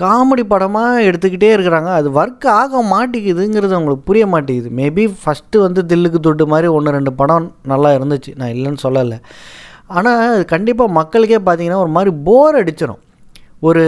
காமெடி 0.00 0.42
படமாக 0.42 1.02
எடுத்துக்கிட்டே 1.02 1.50
இருக்கிறாங்க. 1.56 1.90
அது 1.98 2.10
ஒர்க் 2.10 2.46
ஆக 2.46 2.82
மாட்டேங்குதுங்கிறது 2.82 3.76
அவங்களுக்கு 3.76 4.04
புரிய 4.04 4.26
மாட்டேங்குது. 4.26 4.70
மேபி 4.76 5.14
ஃபஸ்ட்டு 5.24 5.58
வந்து 5.58 5.82
தில்லுக்கு 5.82 6.20
தொட்டு 6.20 6.46
மாதிரி 6.46 6.68
ஒன்று 6.68 6.90
ரெண்டு 6.90 7.12
படம் 7.12 7.54
நல்லா 7.62 7.90
இருந்துச்சு. 7.90 8.32
நான் 8.36 8.48
இல்லைன்னு 8.48 8.84
சொல்லலை. 8.86 9.18
ஆனால் 9.86 10.44
கண்டிப்பாக 10.44 10.92
மக்களுக்கே 10.92 11.38
பார்த்தீங்கன்னா 11.38 11.80
ஒரு 11.84 11.88
மாதிரி 11.88 12.16
போர் 12.24 12.64
அடிச்சிடும் 12.64 13.02
ஒரு 13.60 13.82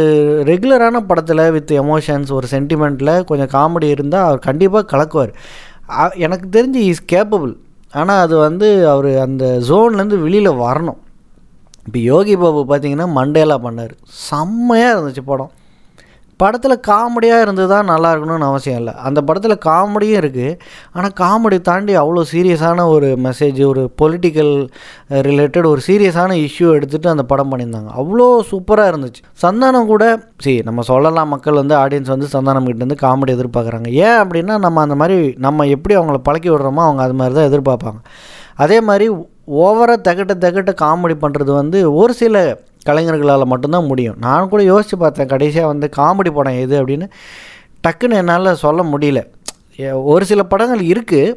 ரெகுலரான 0.46 0.96
படத்தில் 1.06 1.50
வித் 1.50 1.72
எமோஷன்ஸ் 1.72 2.32
ஒரு 2.32 2.46
சென்டிமெண்ட்டில் 2.50 3.24
கொஞ்சம் 3.24 3.52
காமெடி 3.54 3.84
இருந்தால் 3.84 4.26
அவர் 4.26 4.38
கண்டிப்பாக 4.38 4.96
கலக்குவார். 4.96 5.32
எனக்கு 6.24 6.46
தெரிஞ்சு 6.56 6.80
இஸ் 6.90 7.08
கேப்பபிள் 7.12 7.52
ஆனால் 8.00 8.22
அது 8.26 8.36
வந்து 8.36 8.68
அவர் 8.88 9.08
அந்த 9.26 9.44
ஜோன்லேருந்து 9.68 10.18
வெளியில் 10.26 10.58
வரணும். 10.66 11.00
இப்போ 11.86 11.98
யோகி 11.98 12.36
பாபு 12.36 12.60
பார்த்தீங்கன்னா 12.70 13.06
மண்டேலா 13.18 13.56
பண்ணார். 13.66 13.94
செம்மையாக 14.28 14.94
இருந்துச்சு 14.94 15.24
படம். 15.32 15.52
படத்தில் 16.42 16.74
காமெடியாக 16.88 17.44
இருந்து 17.44 17.64
தான் 17.72 17.88
நல்லா 17.92 18.08
இருக்கணும்னு 18.12 18.46
அவசியம் 18.50 18.78
இல்லை. 18.80 18.94
அந்த 19.06 19.20
படத்தில் 19.28 19.54
காமெடியும் 19.66 20.18
இருக்குது 20.20 20.56
ஆனால் 20.96 21.14
காமெடி 21.20 21.58
தாண்டி 21.68 21.92
அவ்வளோ 22.02 22.22
சீரியஸான 22.32 22.86
ஒரு 22.94 23.08
மெசேஜ் 23.26 23.60
ஒரு 23.70 23.82
பொலிட்டிக்கல் 24.02 24.52
ரிலேட்டட் 25.28 25.68
ஒரு 25.72 25.82
சீரியஸான 25.88 26.36
இஷ்யூ 26.46 26.68
எடுத்துகிட்டு 26.78 27.12
அந்த 27.14 27.26
படம் 27.32 27.50
பண்ணியிருந்தாங்க. 27.52 27.90
அவ்வளோ 28.02 28.28
சூப்பராக 28.50 28.92
இருந்துச்சு. 28.92 29.22
சந்தானம் 29.44 29.90
கூட 29.92 30.04
சரி 30.46 30.56
நம்ம 30.70 30.84
சொல்லலாம் 30.92 31.32
மக்கள் 31.34 31.60
வந்து 31.62 31.76
ஆடியன்ஸ் 31.82 32.14
வந்து 32.14 32.28
சந்தானம் 32.36 32.66
கிட்டேருந்து 32.70 33.02
காமெடி 33.04 33.34
எதிர்பார்க்குறாங்க. 33.36 33.90
ஏன் 34.06 34.18
அப்படின்னா 34.22 34.56
நம்ம 34.66 34.82
அந்த 34.86 34.98
மாதிரி 35.02 35.18
நம்ம 35.46 35.66
எப்படி 35.76 35.96
அவங்கள 36.00 36.20
பழக்கி 36.30 36.50
விடுறோமோ 36.54 36.84
அவங்க 36.88 37.02
அது 37.06 37.16
மாதிரி 37.20 37.36
தான் 37.38 37.48
எதிர்பார்ப்பாங்க. 37.50 38.00
அதே 38.64 38.80
மாதிரி 38.88 39.06
ஓவராக 39.64 39.98
தகட்ட 40.06 40.34
தகட்ட 40.42 40.72
காமெடி 40.82 41.14
பண்ணுறது 41.22 41.52
வந்து 41.60 41.78
ஒரு 42.00 42.12
சில 42.20 42.36
கலைஞர்களால் 42.88 43.50
மட்டும்தான் 43.52 43.90
முடியும். 43.92 44.18
நான் 44.26 44.50
கூட 44.52 44.62
யோசித்து 44.72 44.98
பார்த்தேன் 44.98 45.32
கடைசியாக 45.32 45.72
வந்து 45.72 45.88
காமெடி 45.96 46.32
படம் 46.38 46.60
எது 46.66 46.76
அப்படின்னு. 46.82 47.08
டக்குன்னு 47.86 48.20
என்னால் 48.22 48.60
சொல்ல 48.66 48.82
முடியல. 48.92 49.22
ஒரு 50.12 50.24
சில 50.32 50.42
படங்கள் 50.52 50.84
இருக்குது 50.92 51.34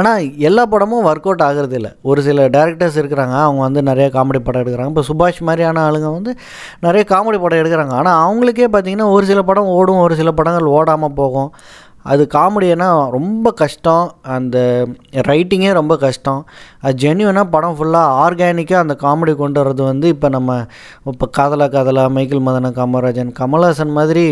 ஆனால் 0.00 0.24
எல்லா 0.48 0.62
படமும் 0.72 1.04
ஒர்க் 1.06 1.26
அவுட் 1.28 1.42
ஆகிறது 1.46 1.74
இல்லை. 1.78 1.90
ஒரு 2.10 2.20
சில 2.26 2.44
டேரக்டர்ஸ் 2.56 2.98
இருக்கிறாங்க 3.00 3.34
அவங்க 3.44 3.60
வந்து 3.66 3.80
நிறைய 3.88 4.06
காமெடி 4.16 4.40
படம் 4.48 4.62
எடுக்கிறாங்க. 4.62 4.92
இப்போ 4.92 5.04
சுபாஷ் 5.08 5.40
மாதிரியான 5.48 5.82
ஆளுங்க 5.86 6.08
வந்து 6.16 6.32
நிறைய 6.86 7.04
காமெடி 7.12 7.38
படம் 7.44 7.60
எடுக்கிறாங்க. 7.62 7.94
ஆனால் 8.00 8.18
அவங்களுக்கே 8.26 8.68
பார்த்தீங்கன்னா 8.74 9.08
ஒரு 9.16 9.26
சில 9.30 9.42
படம் 9.42 9.72
ஓடும் 9.78 10.02
ஒரு 10.04 10.16
சில 10.20 10.32
படங்கள் 10.40 10.72
ஓடாமல் 10.76 11.16
போகும். 11.20 11.50
அது 12.10 12.22
காமெடினா 12.34 12.86
ரொம்ப 13.16 13.52
கஷ்டம். 13.60 14.04
அந்த 14.34 14.56
ரைட்டிங்கே 15.28 15.72
ரொம்ப 15.78 15.94
கஷ்டம். 16.04 16.40
அது 16.84 16.94
ஜென்யூனாக 17.02 17.52
படம் 17.54 17.76
ஃபுல்லாக 17.78 18.14
ஆர்கானிக்காக 18.24 18.84
அந்த 18.84 18.94
காமெடி 19.04 19.32
கொண்டு 19.40 19.58
வர்றது 19.60 19.82
வந்து 19.90 20.06
இப்போ 20.14 20.28
நம்ம 20.36 20.56
இப்போ 21.12 21.28
காதலா 21.38 21.66
காதலா 21.76 22.04
மைக்கேல் 22.16 22.44
மதன 22.48 22.72
காமராஜன் 22.78 23.32
கமல்ஹாசன் 23.40 23.94
மாதிரி 23.98 24.26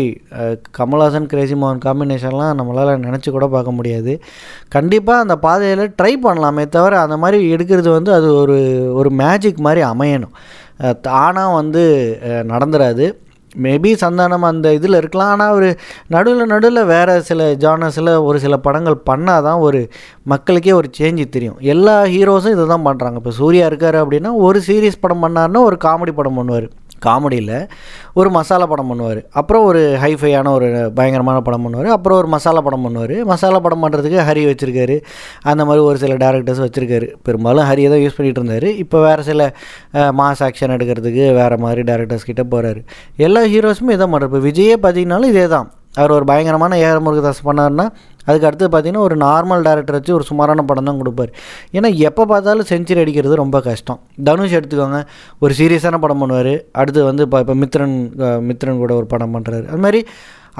கமல்ஹாசன் 0.79 1.29
கிரேசி 1.33 1.57
மோகன் 1.63 1.83
காம்பினேஷன்லாம் 1.87 2.57
நம்மளால் 2.61 3.03
நினச்சி 3.07 3.29
கூட 3.37 3.47
பார்க்க 3.55 3.77
முடியாது. 3.79 4.15
கண்டிப்பாக 4.77 5.23
அந்த 5.25 5.37
பாதையில் 5.47 5.85
ட்ரை 6.01 6.13
பண்ணலாமே 6.25 6.65
தவிர 6.77 6.99
அந்த 7.05 7.17
மாதிரி 7.25 7.39
எடுக்கிறது 7.55 7.89
வந்து 7.97 8.13
அது 8.19 8.29
ஒரு 8.41 8.59
ஒரு 8.99 9.11
மேஜிக் 9.23 9.65
மாதிரி 9.67 9.83
அமையணும். 9.93 10.35
தானாக 11.07 11.55
வந்து 11.59 11.83
நடந்துடாது 12.51 13.05
மேபி 13.65 13.91
சந்தானம் 14.03 14.47
அந்த 14.49 14.73
இதில் 14.77 14.99
இருக்கலாம். 15.01 15.31
ஆனால் 15.33 15.51
அவர் 15.53 15.69
நடுவில் 16.15 16.51
நடுவில் 16.53 16.81
வேறு 16.93 17.15
சில 17.29 17.49
ஜானர்ஸில் 17.65 18.11
ஒரு 18.27 18.39
சில 18.45 18.57
படங்கள் 18.67 18.97
பண்ணால் 19.09 19.45
தான் 19.47 19.63
ஒரு 19.67 19.81
மக்களுக்கே 20.33 20.73
ஒரு 20.79 20.89
சேஞ்சு 20.99 21.27
தெரியும். 21.37 21.57
எல்லா 21.75 21.95
ஹீரோஸும் 22.15 22.55
இதை 22.57 22.67
தான் 22.73 22.87
பண்ணுறாங்க 22.89 23.21
இப்போ 23.21 23.33
சூர்யா 23.41 23.65
இருக்கார் 23.71 23.99
அப்படின்னா 24.03 24.33
ஒரு 24.47 24.61
சீரியஸ் 24.69 25.03
படம் 25.05 25.25
பண்ணாருன்னா 25.25 25.63
ஒரு 25.69 25.77
காமெடி 25.87 26.15
படம் 26.21 26.39
பண்ணுவார். 26.41 26.69
காமெடியில் 27.05 27.53
ஒரு 28.19 28.29
மசாலா 28.37 28.67
படம் 28.73 28.89
பண்ணுவார். 28.91 29.21
அப்புறம் 29.41 29.65
ஒரு 29.69 29.81
ஹைஃபையான 30.03 30.51
ஒரு 30.57 30.67
பயங்கரமான 30.99 31.37
படம் 31.47 31.65
பண்ணுவார். 31.65 31.89
அப்புறம் 31.97 32.19
ஒரு 32.21 32.29
மசாலா 32.35 32.63
படம் 32.67 32.85
பண்ணுவார். 32.87 33.15
மசாலா 33.31 33.61
படம் 33.67 33.83
பண்ணுறதுக்கு 33.85 34.19
ஹரி 34.29 34.43
வச்சுருக்காரு. 34.51 34.97
அந்த 35.51 35.61
மாதிரி 35.69 35.83
ஒரு 35.89 35.99
சில 36.03 36.15
டேரக்டர்ஸ் 36.25 36.63
வச்சுருக்காரு. 36.65 37.09
பெரும்பாலும் 37.27 37.67
ஹரியை 37.71 37.89
தான் 37.95 38.03
யூஸ் 38.05 38.17
பண்ணிகிட்டு 38.19 38.43
இருந்தார். 38.43 38.69
இப்போ 38.85 38.99
வேறு 39.07 39.23
சில 39.31 39.51
மாஸ் 40.21 40.43
ஆக்ஷன் 40.49 40.75
எடுக்கிறதுக்கு 40.77 41.25
வேறு 41.41 41.57
மாதிரி 41.65 41.83
டேரக்டர்ஸ் 41.91 42.29
கிட்ட 42.29 42.45
போகிறாரு 42.53 42.81
எல்லா 43.27 43.43
ஹீரோஸுமே 43.53 43.95
இதான் 43.97 44.13
பண்ணுறாரு 44.13 44.31
இப்போ 44.31 44.43
விஜயே 44.49 44.77
பார்த்தீங்கன்னாலும் 44.85 45.33
இதே 45.33 45.45
தான் 45.55 45.67
அவர் 45.99 46.11
ஒரு 46.15 46.25
பயங்கரமான 46.29 46.75
ஏஆர் 46.85 47.05
முருகதாஸ் 47.05 47.47
பண்ணாருன்னா 47.47 47.85
அதுக்கு 48.29 48.47
அடுத்து 48.49 48.71
பார்த்தீங்கன்னா 48.73 49.05
ஒரு 49.09 49.17
நார்மல் 49.25 49.65
டேரக்டர் 49.67 49.97
வச்சு 49.99 50.17
ஒரு 50.19 50.27
சுமாரான 50.31 50.65
படம் 50.71 50.89
தான் 50.91 51.01
கொடுப்பாரு. 51.03 51.31
ஏன்னா 51.77 51.91
எப்போ 52.09 52.25
பார்த்தாலும் 52.33 52.69
செஞ்சுரி 52.73 53.03
அடிக்கிறது 53.05 53.43
ரொம்ப 53.43 53.59
கஷ்டம். 53.69 54.01
தனுஷ் 54.29 54.57
எடுத்துக்கோங்க 54.59 55.01
ஒரு 55.45 55.55
சீரியஸான 55.61 56.01
படம் 56.05 56.23
பண்ணுவார். 56.23 56.53
அடுத்து 56.81 57.07
வந்து 57.11 57.25
இப்போ 57.29 57.39
இப்போ 57.45 57.55
மித்ரன் 57.63 57.95
மித்ரன் 58.49 58.83
கூட 58.83 58.93
ஒரு 59.01 59.09
படம் 59.15 59.33
பண்ணுறாரு 59.37 59.65
அது 59.71 59.81
மாதிரி 59.87 60.01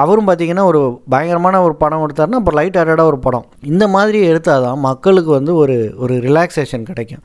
அவரும் 0.02 0.28
பார்த்தீங்கன்னா 0.28 0.64
ஒரு 0.72 0.80
பயங்கரமான 1.12 1.62
ஒரு 1.68 1.74
படம் 1.82 2.02
கொடுத்தாருன்னா 2.02 2.40
அப்புறம் 2.40 2.58
லைட் 2.60 2.78
ஹார்டாக 2.80 3.12
ஒரு 3.12 3.18
படம். 3.26 3.46
இந்த 3.72 3.86
மாதிரி 3.96 4.20
எடுத்தால் 4.32 4.66
தான் 4.66 4.80
மக்களுக்கு 4.86 5.32
வந்து 5.38 5.52
ஒரு 5.62 5.76
ஒரு 6.04 6.16
ரிலாக்ஸேஷன் 6.28 6.86
கிடைக்கும். 6.90 7.24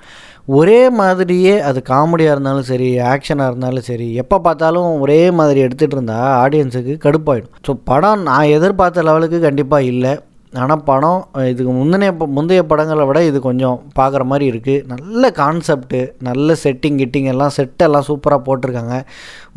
ஒரே 0.59 0.81
மாதிரியே 1.01 1.55
அது 1.69 1.79
காமெடியாக 1.93 2.35
இருந்தாலும் 2.35 2.69
சரி 2.71 2.89
ஆக்ஷனாக 3.13 3.51
இருந்தாலும் 3.53 3.87
சரி 3.91 4.09
எப்போ 4.23 4.39
பார்த்தாலும் 4.47 4.89
ஒரே 5.05 5.21
மாதிரி 5.41 5.61
எடுத்துகிட்டு 5.67 5.97
இருந்தால் 5.99 6.29
ஆடியன்ஸுக்கு 6.43 6.97
கடுப்பாயிடும். 7.07 7.55
ஸோ 7.69 7.75
படம் 7.91 8.25
நான் 8.31 8.53
எதிர்பார்த்த 8.59 9.09
லெவலுக்கு 9.11 9.41
கண்டிப்பாக 9.49 9.91
இல்லை. 9.93 10.15
ஆனால் 10.63 10.83
படம் 10.89 11.21
இதுக்கு 11.51 11.73
முந்தின 11.79 12.09
முந்தைய 12.37 12.63
படங்களை 12.71 13.05
விட 13.09 13.21
இது 13.29 13.39
கொஞ்சம் 13.47 13.79
பார்க்குற 13.99 14.23
மாதிரி 14.33 14.45
இருக்குது. 14.53 14.83
நல்ல 14.93 15.31
கான்செப்ட்டு 15.41 16.01
நல்ல 16.29 16.57
செட்டிங் 16.63 16.99
கிட்டிங் 17.03 17.29
எல்லாம் 17.33 17.55
செட்டெல்லாம் 17.57 18.07
சூப்பராக 18.09 18.41
போட்டிருக்காங்க. 18.49 18.97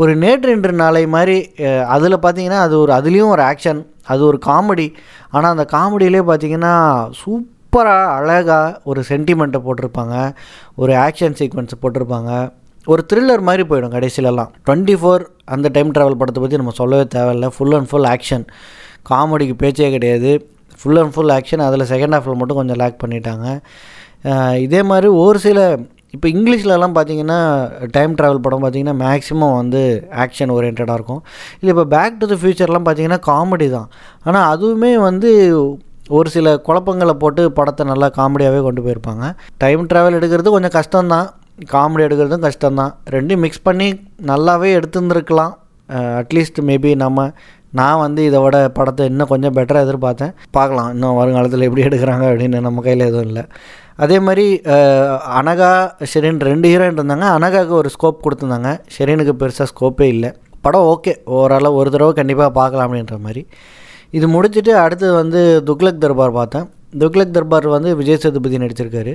ஒரு 0.02 0.14
நேற்று 0.24 0.56
இன்று 0.58 0.74
நாளை 0.84 1.04
மாதிரி 1.16 1.38
அதில் 1.96 2.24
பார்த்தீங்கன்னா 2.26 2.62
அது 2.68 2.76
ஒரு 2.84 2.94
அதுலேயும் 3.00 3.34
ஒரு 3.36 3.46
ஆக்ஷன் 3.52 3.82
அது 4.14 4.24
ஒரு 4.30 4.40
காமெடி 4.50 4.88
ஆனால் 5.36 5.52
அந்த 5.56 5.68
காமெடியிலே 5.76 6.24
பார்த்தீங்கன்னா 6.32 6.74
சூப்பராக 7.22 8.16
அழகாக 8.18 8.82
ஒரு 8.92 9.04
சென்டிமெண்ட்டை 9.12 9.62
போட்டிருப்பாங்க. 9.68 10.16
ஒரு 10.82 10.94
ஆக்ஷன் 11.06 11.38
சீக்வன்ஸ் 11.42 11.82
போட்டிருப்பாங்க. 11.84 12.32
ஒரு 12.92 13.02
த்ரில்லர் 13.12 13.48
மாதிரி 13.48 13.64
போயிடும் 13.70 13.96
கடைசியிலலாம் 13.96 14.52
டுவெண்ட்டி 14.66 14.94
ஃபோர் 15.00 15.24
அந்த 15.54 15.68
டைம் 15.78 15.96
ட்ராவல் 15.96 16.20
படத்தை 16.20 16.42
பற்றி 16.44 16.60
நம்ம 16.62 16.76
சொல்லவே 16.82 17.06
தேவையில்ல. 17.16 17.48
ஃபுல் 17.56 17.76
அண்ட் 17.78 17.90
ஃபுல் 17.92 18.08
ஆக்ஷன் 18.16 18.46
காமெடிக்கு 19.10 19.56
பேச்சே 19.64 19.90
கிடையாது. 19.96 20.32
ஃபுல் 20.80 21.00
அண்ட் 21.02 21.14
ஃபுல் 21.16 21.34
ஆக்ஷன் 21.38 21.64
அதில் 21.68 21.90
செகண்ட் 21.94 22.16
ஹாஃபில் 22.18 22.40
மட்டும் 22.40 22.60
கொஞ்சம் 22.62 22.80
லேக் 22.82 22.98
பண்ணிட்டாங்க. 23.04 23.46
இதே 24.66 24.82
மாதிரி 24.92 25.10
ஒரு 25.24 25.40
சில 25.46 25.60
இப்போ 26.16 26.28
இங்கிலீஷ்லலாம் 26.34 26.94
பார்த்தீங்கன்னா 26.98 27.40
டைம் 27.96 28.14
ட்ராவல் 28.20 28.44
படம் 28.46 28.62
பார்த்தீங்கன்னா 28.64 28.96
மேக்ஸிமம் 29.02 29.56
வந்து 29.62 29.82
ஆக்ஷன் 30.24 30.54
ஓரியன்டாக 30.56 30.96
இருக்கும். 31.00 31.22
இல்லை 31.60 31.72
இப்போ 31.74 31.86
பேக் 31.96 32.20
டு 32.22 32.28
த 32.32 32.36
ஃப்யூச்சர்லாம் 32.42 32.86
பார்த்தீங்கன்னா 32.88 33.20
காமெடி 33.30 33.68
தான். 33.76 33.90
ஆனால் 34.28 34.48
அதுவுமே 34.54 34.92
வந்து 35.08 35.32
ஒரு 36.18 36.30
சில 36.36 36.56
குழப்பங்களை 36.68 37.14
போட்டு 37.24 37.44
படத்தை 37.58 37.86
நல்லா 37.92 38.08
காமெடியாகவே 38.20 38.62
கொண்டு 38.68 38.84
போயிருப்பாங்க. 38.86 39.26
டைம் 39.64 39.84
ட்ராவல் 39.92 40.18
எடுக்கிறது 40.20 40.56
கொஞ்சம் 40.56 40.76
கஷ்டம்தான். 40.80 41.28
காமெடி 41.74 42.06
எடுக்கிறதும் 42.08 42.46
கஷ்டம்தான். 42.48 42.92
ரெண்டையும் 43.16 43.44
மிக்ஸ் 43.46 43.66
பண்ணி 43.68 43.88
நல்லாவே 44.32 44.70
எடுத்துருந்துருக்கலாம். 44.80 45.54
அட்லீஸ்ட் 46.22 46.60
மேபி 46.70 46.90
நம்ம 47.04 47.28
நான் 47.80 48.02
வந்து 48.04 48.22
இதோட 48.30 48.68
படத்தை 48.78 49.04
இன்னும் 49.12 49.32
கொஞ்சம் 49.32 49.56
பெட்டராக 49.56 49.86
எதிர்பார்த்தேன். 49.86 50.34
பார்க்கலாம் 50.58 50.90
இன்னும் 50.94 51.18
வருங்காலத்தில் 51.20 51.66
எப்படி 51.68 51.84
எடுக்கிறாங்க 51.88 52.26
அப்படின்னு 52.30 52.60
நம்ம 52.68 52.82
கையில் 52.82 53.08
எதுவும் 53.08 53.28
இல்லை. 53.30 53.44
அதே 54.06 54.20
மாதிரி 54.20 54.46
அனகா 55.40 55.72
ஷெரீன் 56.14 56.42
ரெண்டு 56.50 56.70
ஹீரோயின் 56.72 56.98
இருந்தாங்க. 57.00 57.28
அனகாவுக்கு 57.38 57.76
ஒரு 57.82 57.90
ஸ்கோப் 57.96 58.24
கொடுத்துருந்தாங்க. 58.26 58.72
ஷெரீனுக்கு 58.98 59.36
பெருசாக 59.42 59.68
ஸ்கோப்பே 59.74 60.08
இல்லை. 60.16 60.32
படம் 60.62 60.88
ஓகே 60.94 61.14
ஓரளவு 61.40 61.80
ஒரு 61.82 61.92
தடவை 61.92 62.14
கண்டிப்பாக 62.14 62.52
பார்க்கலாம் 62.60 62.88
அப்படின்ற 62.88 63.18
மாதிரி. 63.26 63.44
இது 64.18 64.28
முடிச்சுட்டு 64.28 64.74
அடுத்து 64.86 65.14
வந்து 65.14 65.64
துக்லக் 65.66 66.04
தர்பார் 66.04 66.38
பார்த்தேன். 66.40 66.68
துக்லக் 66.94 67.34
தர்பார் 67.36 67.66
வந்து 67.76 67.90
விஜய் 68.00 68.20
சேதுபதி 68.24 68.58
நடிச்சிருக்காரு. 68.64 69.14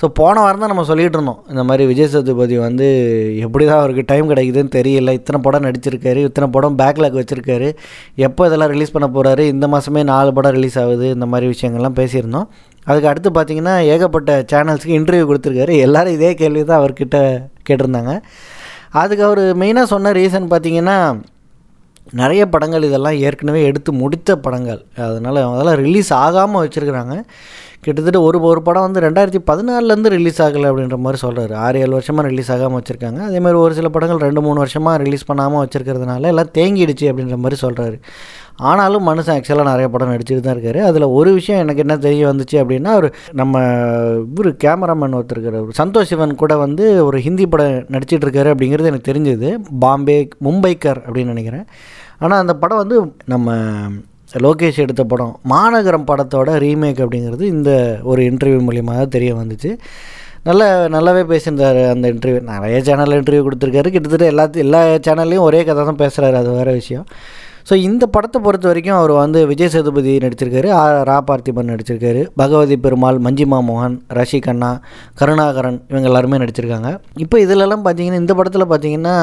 ஸோ 0.00 0.06
போன 0.18 0.34
வாரம் 0.44 0.62
தான் 0.64 0.72
நம்ம 0.72 0.84
சொல்லிகிட்டு 0.90 1.18
இருந்தோம் 1.18 1.40
இந்த 1.52 1.62
மாதிரி 1.68 1.84
விஜய் 1.90 2.10
சேதுபதி 2.12 2.56
வந்து 2.66 2.86
எப்படி 3.46 3.64
தான் 3.70 3.80
அவருக்கு 3.82 4.04
டைம் 4.10 4.30
கிடைக்குதுன்னு 4.32 4.72
தெரியல. 4.78 5.12
இத்தனை 5.18 5.38
படம் 5.46 5.66
நடிச்சிருக்காரு 5.68 6.22
இத்தனை 6.28 6.48
படம் 6.56 6.76
பேக்லாக் 6.80 7.18
வச்சுருக்காரு. 7.20 7.68
எப்போ 8.28 8.46
இதெல்லாம் 8.50 8.72
ரிலீஸ் 8.74 8.94
பண்ண 8.96 9.08
போகிறாரு 9.16 9.44
இந்த 9.54 9.68
மாதமே 9.74 10.02
நாலு 10.12 10.32
படம் 10.38 10.56
ரிலீஸ் 10.58 10.78
ஆகுது 10.84 11.08
இந்த 11.16 11.28
மாதிரி 11.32 11.48
விஷயங்கள்லாம் 11.54 11.98
பேசியிருந்தோம். 12.00 12.46
அதுக்கு 12.86 13.10
அடுத்து 13.12 13.30
பார்த்தீங்கன்னா 13.38 13.74
ஏகப்பட்ட 13.94 14.36
சேனல்ஸ்க்கு 14.52 14.98
இன்டர்வியூ 15.00 15.26
கொடுத்துருக்காரு. 15.30 15.74
எல்லோரும் 15.86 16.16
இதே 16.18 16.30
கேள்வி 16.42 16.62
தான் 16.70 16.80
அவர்கிட்ட 16.82 17.18
கேட்டிருந்தாங்க. 17.68 18.14
அதுக்கு 19.00 19.24
அவர் 19.28 19.42
மெயினாக 19.62 19.92
சொன்ன 19.94 20.12
ரீசன் 20.20 20.46
பார்த்திங்கன்னா 20.52 20.98
நிறைய 22.20 22.42
படங்கள் 22.54 22.88
இதெல்லாம் 22.88 23.20
ஏற்கனவே 23.26 23.62
எடுத்து 23.70 23.90
முடித்த 24.02 24.36
படங்கள். 24.46 24.82
அதனால் 25.06 25.40
அதெல்லாம் 25.54 25.80
ரிலீஸ் 25.84 26.12
ஆகாமல் 26.24 26.62
வச்சுருக்குறாங்க. 26.64 27.16
கிட்டத்தட்ட 27.84 28.20
ஒரு 28.28 28.38
ஒரு 28.50 28.60
படம் 28.66 28.84
வந்து 28.86 29.02
ரெண்டாயிரத்தி 29.04 29.40
பதினாலேருந்து 29.50 30.10
ரிலீஸ் 30.14 30.40
ஆகலை 30.44 30.68
அப்படின்ற 30.70 30.96
மாதிரி 31.04 31.18
சொல்கிறாரு 31.24 31.54
ஆறு 31.64 31.80
ஏழு 31.82 31.94
வருஷமாக 31.96 32.24
ரிலீஸ் 32.30 32.50
ஆகாமல் 32.54 32.78
வச்சுருக்காங்க. 32.80 33.20
அதேமாதிரி 33.28 33.58
ஒரு 33.64 33.74
சில 33.78 33.88
படங்கள் 33.96 34.24
ரெண்டு 34.26 34.42
மூணு 34.46 34.58
வருஷமாக 34.62 35.02
ரிலீஸ் 35.04 35.28
பண்ணாமல் 35.28 35.62
வச்சுருக்கிறதுனால 35.64 36.32
எல்லாம் 36.32 36.50
தேங்கிடுச்சு 36.58 37.08
அப்படின்ற 37.10 37.38
மாதிரி 37.44 37.58
சொல்கிறாரு 37.64 37.98
ஆனாலும் 38.70 39.04
மனுஷன் 39.08 39.34
ஆக்சுவலாக 39.36 39.70
நிறைய 39.70 39.88
படம் 39.94 40.10
நடிச்சுட்டு 40.12 40.42
தான் 40.44 40.56
இருக்கார். 40.56 40.78
அதில் 40.88 41.06
ஒரு 41.18 41.30
விஷயம் 41.36 41.60
எனக்கு 41.64 41.82
என்ன 41.84 41.96
தெரிய 42.06 42.24
வந்துச்சு 42.30 42.56
அப்படின்னா 42.62 42.92
ஒரு 43.00 43.08
நம்ம 43.40 43.60
இவர் 44.32 44.48
கேமராமேன் 44.64 45.16
ஒருத்தர் 45.18 45.76
சந்தோஷ் 45.80 46.10
சிவன் 46.12 46.34
கூட 46.42 46.56
வந்து 46.64 46.86
ஒரு 47.04 47.20
ஹிந்தி 47.26 47.46
படம் 47.52 47.78
நடிச்சிட்டு 47.96 48.26
இருக்காரு 48.26 48.52
அப்படிங்கிறது 48.54 48.90
எனக்கு 48.92 49.10
தெரிஞ்சது. 49.10 49.50
பாம்பே 49.84 50.18
மும்பைக்கர் 50.48 51.00
அப்படின்னு 51.06 51.34
நினைக்கிறேன். 51.34 51.66
ஆனால் 52.22 52.42
அந்த 52.42 52.54
படம் 52.62 52.82
வந்து 52.82 52.98
நம்ம 53.32 53.56
லோகேஷ் 54.44 54.80
எடுத்த 54.84 55.02
படம் 55.10 55.34
மாநகரம் 55.52 56.06
படத்தோட 56.10 56.54
ரீமேக் 56.64 57.02
அப்படிங்கிறது 57.04 57.44
இந்த 57.56 57.70
ஒரு 58.10 58.22
இன்டர்வியூ 58.30 58.60
மூலியமாக 58.68 58.96
தான் 59.00 59.14
தெரிய 59.16 59.32
வந்துச்சு. 59.40 59.70
நல்ல 60.48 60.62
நல்லாவே 60.94 61.22
பேசியிருந்தார் 61.30 61.80
அந்த 61.92 62.06
இன்டர்வியூ. 62.14 62.40
நிறைய 62.52 62.78
சேனலில் 62.88 63.18
இன்டர்வியூ 63.20 63.44
கொடுத்துருக்காரு. 63.46 63.88
கிட்டத்தட்ட 63.94 64.26
எல்லாத்தையும் 64.32 64.66
எல்லா 64.66 64.80
சேனல்லையும் 65.06 65.46
ஒரே 65.48 65.60
கதை 65.68 65.84
தான் 65.90 66.00
பேசுகிறாரு 66.02 66.36
அது 66.40 66.50
வேறு 66.58 66.74
விஷயம். 66.80 67.06
ஸோ 67.68 67.74
இந்த 67.86 68.04
படத்தை 68.14 68.38
பொறுத்த 68.44 68.66
வரைக்கும் 68.70 68.98
அவர் 68.98 69.12
வந்து 69.22 69.38
விஜய் 69.50 69.70
சேதுபதி 69.72 70.12
நடிச்சிருக்காரு 70.24 70.68
ஆ 70.80 70.82
ரா 71.08 71.16
பார்த்திபன் 71.30 71.70
நடிச்சிருக்காரு 71.72 72.20
பகவதி 72.40 72.76
பெருமாள் 72.84 73.18
மஞ்சிமா 73.26 73.58
மோகன் 73.68 73.96
ரஷி 74.18 74.38
கண்ணா 74.46 74.70
கருணாகரன் 75.20 75.78
இவங்க 75.90 76.08
எல்லாருமே 76.10 76.40
நடிச்சிருக்காங்க. 76.42 76.90
இப்போ 77.24 77.38
இதிலெல்லாம் 77.44 77.84
பார்த்தீங்கன்னா 77.86 78.22
இந்த 78.24 78.34
படத்தில் 78.38 78.70
பார்த்தீங்கன்னா 78.72 79.16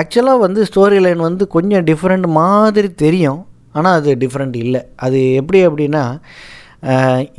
ஆக்சுவலாக 0.00 0.44
வந்து 0.46 0.60
ஸ்டோரி 0.68 0.98
லைன் 1.04 1.22
வந்து 1.28 1.44
கொஞ்சம் 1.54 1.84
டிஃப்ரெண்ட் 1.90 2.26
மாதிரி 2.40 2.88
தெரியும். 3.04 3.40
ஆனால் 3.76 3.96
அது 3.98 4.10
டிஃப்ரெண்ட் 4.22 4.56
இல்லை. 4.64 4.82
அது 5.04 5.18
எப்படி 5.40 5.60
அப்படின்னா 5.68 6.04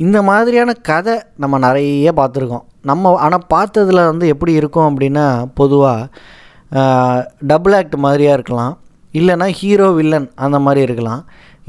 இந்த 0.04 0.18
மாதிரியான 0.28 0.70
கதை 0.88 1.14
நம்ம 1.42 1.58
நிறைய 1.66 2.12
பார்த்துருக்கோம். 2.20 2.64
நம்ம 2.90 3.12
ஆனால் 3.24 3.44
பார்த்ததுல 3.54 4.00
வந்து 4.10 4.26
எப்படி 4.34 4.52
இருக்கும் 4.60 4.88
அப்படின்னா 4.90 5.26
பொதுவாக 5.60 6.08
டபுள் 7.50 7.76
ஆக்ட் 7.78 7.96
மாதிரியாக 8.06 8.36
இருக்கலாம். 8.38 8.74
இல்லைன்னா 9.18 9.46
ஹீரோ 9.58 9.88
வில்லன் 9.98 10.28
அந்த 10.46 10.58
மாதிரி 10.64 10.80
இருக்கலாம். 10.86 11.22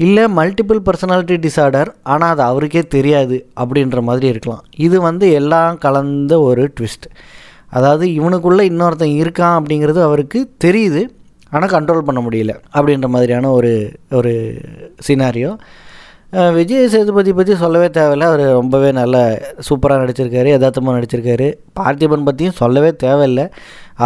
இல்லை 0.06 0.24
மல்டிபிள் 0.38 0.80
பர்சனாலிட்டி 0.86 1.36
டிசார்டர் 1.44 1.90
ஆனால் 2.12 2.32
அது 2.34 2.42
அவருக்கே 2.50 2.82
தெரியாது 2.96 3.36
அப்படின்ற 3.62 4.00
மாதிரி 4.08 4.26
இருக்கலாம். 4.32 4.64
இது 4.86 4.96
வந்து 5.08 5.26
எல்லாம் 5.40 5.78
கலந்த 5.84 6.34
ஒரு 6.48 6.64
ட்விஸ்ட் 6.76 7.08
அதாவது 7.76 8.04
இவனுக்குள்ளே 8.18 8.64
இன்னொருத்தன் 8.70 9.18
இருக்கான் 9.22 9.56
அப்படிங்கிறது 9.58 10.00
அவருக்கு 10.08 10.40
தெரியுது. 10.64 11.02
ஆனால் 11.54 11.72
கண்ட்ரோல் 11.74 12.06
பண்ண 12.06 12.20
முடியல 12.24 12.54
அப்படின்ற 12.76 13.08
மாதிரியான 13.12 13.50
ஒரு 13.58 13.74
ஒரு 14.18 14.32
சினாரியோ 15.06 15.52
விஜய் 16.56 16.90
சேதுபதி 16.92 17.30
பற்றி 17.36 17.52
சொல்லவே 17.62 17.86
தேவையில்ல. 17.98 18.26
அவர் 18.30 18.42
ரொம்பவே 18.58 18.88
நல்ல 18.98 19.16
சூப்பராக 19.66 20.00
நடிச்சிருக்காரு 20.02 20.48
யதார்த்தமாக 20.54 20.96
நடிச்சிருக்காரு. 20.98 21.46
பார்த்திபன் 21.78 22.26
பற்றியும் 22.26 22.58
சொல்லவே 22.60 22.90
தேவையில்லை. 23.04 23.46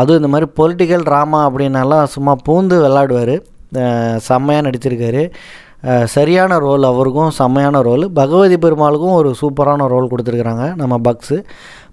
அதுவும் 0.00 0.20
இந்த 0.20 0.30
மாதிரி 0.34 0.48
பொலிட்டிக்கல் 0.60 1.06
ட்ராமா 1.08 1.40
அப்படின்னாலாம் 1.48 2.12
சும்மா 2.14 2.34
பூந்து 2.48 2.78
விளாடுவார் 2.84 3.34
செம்மையாக 4.28 4.66
நடிச்சிருக்காரு. 4.68 5.24
சரியான 6.14 6.56
ரோல் 6.64 6.84
அவருக்கும் 6.90 7.30
செம்மையான 7.38 7.76
ரோல் 7.86 8.04
பகவதி 8.18 8.56
பெருமாளுக்கும் 8.64 9.16
ஒரு 9.20 9.30
சூப்பரான 9.40 9.86
ரோல் 9.92 10.10
கொடுத்துருக்குறாங்க 10.10 10.66
நம்ம 10.80 10.94
பக்ஸு. 11.08 11.36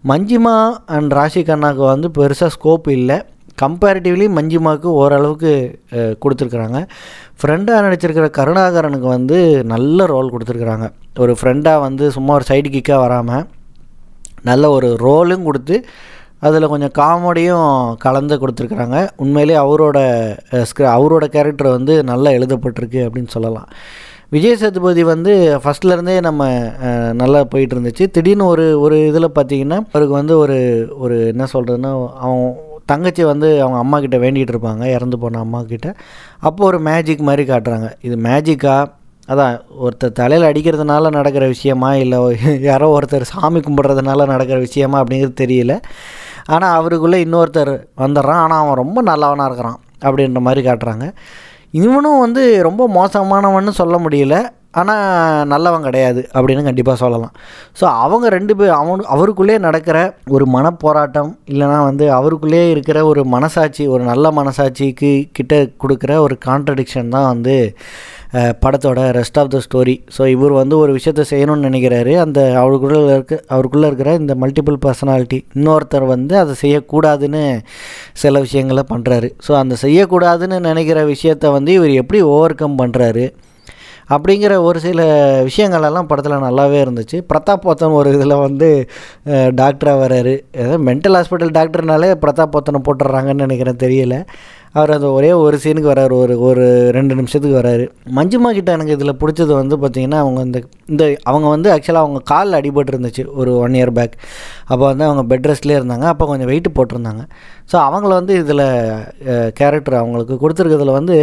மஞ்சிமா 0.03 0.55
அண்ட் 0.87 1.13
ராஷி 1.13 1.43
கண்ணாவுக்கு 1.43 1.83
வந்து 1.85 2.07
பெருசாக 2.09 2.51
ஸ்கோப் 2.55 2.87
இல்லை. 2.89 3.17
கம்பேரிட்டிவ்லி 3.61 4.27
மஞ்சிமாவுக்கு 4.29 4.89
ஓரளவுக்கு 4.95 5.51
கொடுத்துருக்குறாங்க. 6.21 6.77
ஃப்ரெண்டாக 7.39 7.83
நடிச்சிருக்கிற 7.85 8.29
கருணாகரனுக்கு 8.37 9.07
வந்து 9.07 9.37
நல்ல 9.63 10.05
ரோல் 10.05 10.31
கொடுத்துருக்குறாங்க. 10.31 10.87
ஒரு 11.17 11.35
ஃப்ரெண்டாக 11.39 11.79
வந்து 11.79 12.11
சும்மா 12.11 12.33
ஒரு 12.33 12.45
சைடு 12.49 12.69
கிக்காக 12.69 12.99
வராமல் 12.99 13.45
நல்ல 14.43 14.69
ஒரு 14.69 14.97
ரோலும் 14.99 15.43
கொடுத்து 15.43 15.75
அதில் 16.41 16.67
கொஞ்சம் 16.67 16.95
காமெடியும் 16.97 17.71
கலந்து 17.97 18.35
கொடுத்துருக்குறாங்க. 18.37 19.09
உண்மையிலே 19.17 19.55
அவரோட 19.55 19.97
அஹ், 20.51 20.65
ஸ்க்ரி 20.69 20.85
அவரோட 20.97 21.25
கேரக்டர் 21.27 21.67
வந்து 21.67 22.03
நல்லா 22.03 22.31
எழுதப்பட்டிருக்கு 22.31 23.01
அப்படின்னு 23.07 23.27
சொல்லலாம். 23.27 23.67
விஜய் 24.31 24.57
சேதுபதி 24.57 25.03
வந்து 25.03 25.31
ஃபஸ்ட்லேருந்தே 25.61 26.15
நம்ம 26.21 26.47
நல்லா 27.21 27.39
போயிட்டு 27.43 27.73
இருந்துச்சு 27.75 28.05
திடீர்னு 28.15 28.45
ஒரு 28.45 28.65
ஒரு 28.81 28.97
இதில் 29.07 29.35
பார்த்தீங்கன்னா 29.37 29.77
அவருக்கு 29.93 30.13
வந்து 30.13 30.37
ஒரு 30.37 30.57
ஒரு 30.97 31.15
என்ன 31.27 31.45
சொல்கிறதுன்னா 31.53 31.91
அவன் 32.25 32.43
தங்கச்சி 32.85 33.23
வந்து 33.23 33.47
அவங்க 33.61 33.77
அம்மா 33.77 33.99
கிட்ட 33.99 34.17
வேண்டிகிட்டு 34.17 34.53
இருப்பாங்க 34.55 34.83
இறந்து 34.97 35.19
போன 35.19 35.39
அம்மா 35.39 35.61
கிட்ட. 35.61 35.87
அப்போ 36.39 36.65
ஒரு 36.65 36.79
மேஜிக் 36.79 37.27
மாதிரி 37.29 37.45
காட்டுறாங்க. 37.51 37.89
இது 38.01 38.15
மேஜிக்கா 38.29 38.77
அதான் 39.27 39.55
ஒருத்தர் 39.85 40.17
தலையில் 40.21 40.47
அடிக்கிறதுனால 40.51 41.09
நடக்கிற 41.09 41.47
விஷயமா? 41.47 41.95
இல்லை 41.95 42.19
யாரோ 42.69 42.87
ஒருத்தர் 42.99 43.29
சாமி 43.33 43.59
கும்பிட்றதுனால 43.59 44.25
நடக்கிற 44.25 44.59
விஷயமா? 44.59 45.03
அப்படிங்கிறது 45.03 45.35
தெரியல. 45.43 45.75
ஆனால் 46.45 46.75
அவருக்குள்ளே 46.79 47.25
இன்னொருத்தர் 47.25 47.73
வந்துடுறான். 48.03 48.41
ஆனால் 48.45 48.61
அவன் 48.63 48.81
ரொம்ப 48.83 49.01
நல்லவனாக 49.01 49.49
இருக்கிறான் 49.51 49.79
அப்படின்ற 50.07 50.41
மாதிரி 50.47 50.63
காட்டுறாங்க. 50.69 51.07
இவனும் 51.71 52.23
வந்து 52.25 52.43
ரொம்ப 52.69 52.83
மோசமானவன்னு 52.99 53.73
சொல்ல 53.81 53.97
முடியல. 54.05 54.37
ஆனால் 54.79 55.45
நல்லவன் 55.51 55.85
கிடையாது 55.85 56.21
அப்படின்னு 56.33 56.65
கண்டிப்பாக 56.67 56.97
சொல்லலாம். 57.03 57.31
ஸோ 57.79 57.85
அவங்க 58.03 58.25
ரெண்டு 58.29 58.53
பேர் 58.55 58.73
அவன் 58.79 59.01
அவருக்குள்ளே 59.13 59.55
நடக்கிற 59.57 59.97
ஒரு 60.35 60.45
மனப்போராட்டம் 60.55 61.31
இல்லைனா 61.51 61.79
வந்து 61.83 62.05
அவருக்குள்ளே 62.17 62.69
இருக்கிற 62.73 63.05
ஒரு 63.05 63.21
மனசாட்சி 63.35 63.85
ஒரு 63.87 64.03
நல்ல 64.03 64.31
மனசாட்சிக்கு 64.39 65.11
கிட்ட 65.37 65.55
கொடுக்குற 65.83 66.15
ஒரு 66.25 66.37
கான்ட்ரடிக்ஷன் 66.47 67.13
தான் 67.15 67.27
வந்து 67.33 67.55
படத்தோட 68.63 68.99
rest 69.17 69.39
of 69.41 69.51
the 69.53 69.59
story 69.65 69.95
so 70.15 70.23
இவர் 70.33 70.53
வந்து 70.59 70.75
ஒரு 70.81 70.91
விஷயத்த 70.97 71.23
செய்யணும்னு 71.31 71.67
நினைக்கிறாரு. 71.69 72.13
அந்த 72.23 72.39
அவருக்குள்ளே 72.61 72.99
இருக்க 73.15 73.35
அவருக்குள்ளே 73.53 73.87
இருக்கிற 73.89 74.13
இந்த 74.21 74.33
மல்டிபிள் 74.43 74.77
பர்சனாலிட்டி 74.85 75.39
இன்னொருத்தர் 75.57 76.05
வந்து 76.13 76.35
அதை 76.43 76.55
செய்யக்கூடாதுன்னு 76.63 77.43
சில 78.23 78.39
விஷயங்களை 78.47 78.85
பண்ணுறாரு 78.93 79.29
ஸோ 79.47 79.53
அந்த 79.63 79.77
செய்யக்கூடாதுன்னு 79.85 80.59
நினைக்கிற 80.69 81.01
விஷயத்த 81.13 81.51
வந்து 81.57 81.73
இவர் 81.79 81.99
எப்படி 82.03 82.21
ஓவர் 82.33 82.59
கம் 82.61 82.81
பண்ணுறாரு 82.83 83.25
அப்படிங்கிற 84.13 84.53
ஒரு 84.67 84.79
சில 84.85 85.01
விஷயங்களெல்லாம் 85.47 86.07
படத்தில் 86.11 86.43
நல்லாவே 86.45 86.77
இருந்துச்சு. 86.83 87.17
பிரதாப் 87.31 87.65
போத்தன் 87.65 87.97
ஒரு 87.97 88.09
இதில் 88.15 88.41
வந்து 88.45 88.69
டாக்டராக 89.59 89.97
வராரு 90.03 90.33
ஏதோ 90.63 90.77
மென்டல் 90.87 91.17
ஹாஸ்பிட்டல் 91.17 91.53
டாக்டர்னாலே 91.57 92.09
பிரதாப் 92.23 92.53
போத்தனை 92.55 92.79
போட்டுடுறாங்கன்னு 92.87 93.45
நினைக்கிறேன் 93.47 93.83
தெரியல. 93.85 94.15
அவர் 94.77 94.93
அந்த 94.95 95.07
ஒரே 95.17 95.29
ஒரு 95.43 95.57
சீனுக்கு 95.63 95.89
வராரு. 95.91 96.13
ஒரு 96.23 96.33
ஒரு 96.47 96.65
ரெண்டு 96.97 97.13
நிமிஷத்துக்கு 97.19 97.55
வராரு. 97.59 97.85
மஞ்சுமா 98.17 98.49
கிட்ட 98.57 98.71
எனக்கு 98.77 98.95
இதில் 98.97 99.19
பிடிச்சது 99.21 99.53
வந்து 99.59 99.75
பார்த்திங்கன்னா 99.83 100.19
அவங்க 100.23 100.41
இந்த 100.47 100.59
இந்த 100.91 101.03
அவங்க 101.29 101.47
வந்து 101.55 101.69
ஆக்சுவலாக 101.75 102.05
அவங்க 102.05 102.21
காலில் 102.31 102.57
அடிபட்டு 102.59 102.93
இருந்துச்சு 102.93 103.25
ஒரு 103.41 103.53
ஒன் 103.63 103.77
இயர் 103.79 103.93
பேக் 103.99 104.15
அப்போ 104.71 104.83
வந்து 104.91 105.05
அவங்க 105.09 105.23
பெட் 105.31 105.49
ரெஸ்ட்லேயே 105.51 105.79
இருந்தாங்க. 105.81 106.05
அப்போ 106.13 106.27
கொஞ்சம் 106.31 106.51
வெயிட் 106.51 106.69
போட்டிருந்தாங்க. 106.79 107.23
ஸோ 107.71 107.77
அவங்கள 107.87 108.11
வந்து 108.19 108.35
இதில் 108.43 108.65
கேரக்டர் 109.61 110.01
அவங்களுக்கு 110.01 110.37
கொடுத்துருக்கிறதுல 110.43 110.97
வந்து 110.99 111.17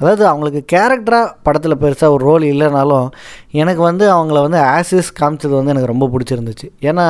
அதாவது 0.00 0.26
அவங்களுக்கு 0.26 0.60
கேரக்டராக 0.72 1.32
படத்தில் 1.42 1.80
பெருசாக 1.82 2.14
ஒரு 2.16 2.22
ரோல் 2.24 2.44
இல்லைனாலும் 2.52 3.08
எனக்கு 3.52 3.82
வந்து 3.82 4.04
அவங்கள 4.12 4.40
வந்து 4.40 4.60
ஆசிஸ் 4.76 5.10
காமிச்சது 5.20 5.54
வந்து 5.58 5.72
எனக்கு 5.74 5.92
ரொம்ப 5.92 6.08
பிடிச்சிருந்துச்சு. 6.12 6.68
ஏன்னா 6.80 7.06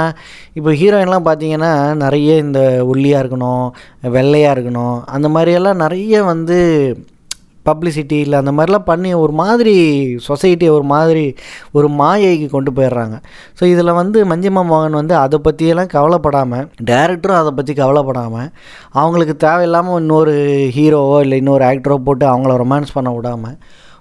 இப்போ 0.53 0.72
ஹீரோயின்லாம் 0.72 1.29
பார்த்தீங்கன்னா 1.29 1.72
நிறைய 2.05 2.37
இந்த 2.37 2.61
ஒல்லியாக 2.92 3.22
இருக்கணும் 3.22 3.66
வெள்ளையாக 4.16 4.55
இருக்கணும் 4.57 4.96
அந்த 5.16 5.29
மாதிரியெல்லாம் 5.29 5.83
நிறைய 5.85 6.22
வந்து 6.24 6.59
பப்ளிசிட்டி 7.68 8.18
இல்லை 8.24 8.37
அந்த 8.38 8.52
மாதிரிலாம் 8.52 8.87
பண்ணி 8.90 9.11
ஒரு 9.14 9.35
மாதிரி 9.42 9.74
சொசைட்டியை 10.28 10.72
ஒரு 10.78 10.87
மாதிரி 10.92 11.24
ஒரு 11.72 11.88
மாயைக்கு 12.00 12.48
கொண்டு 12.50 12.72
போயிடுறாங்க. 12.72 13.16
ஸோ 13.59 13.64
இதில் 13.72 13.92
வந்து 13.92 14.18
மஞ்சிமா 14.24 14.62
மோகன் 14.70 14.98
வந்து 15.00 15.14
அதை 15.24 15.38
பற்றியெல்லாம் 15.38 15.92
கவலைப்படாமல் 15.96 16.66
டேரக்டரும் 16.90 17.40
அதை 17.40 17.52
பற்றி 17.57 17.74
கவலைப்படாமல் 17.74 18.48
அவங்களுக்கு 19.00 19.37
தேவையில்லாமல் 19.46 20.00
இன்னொரு 20.00 20.37
ஹீரோவோ 20.76 21.18
இல்லை 21.20 21.38
இன்னொரு 21.38 21.64
ஆக்டரோ 21.64 21.98
போட்டு 22.09 22.26
அவங்கள 22.26 22.54
ரொமான்ஸ் 22.64 22.94
பண்ண 22.94 23.11
விடாமல் 23.14 23.59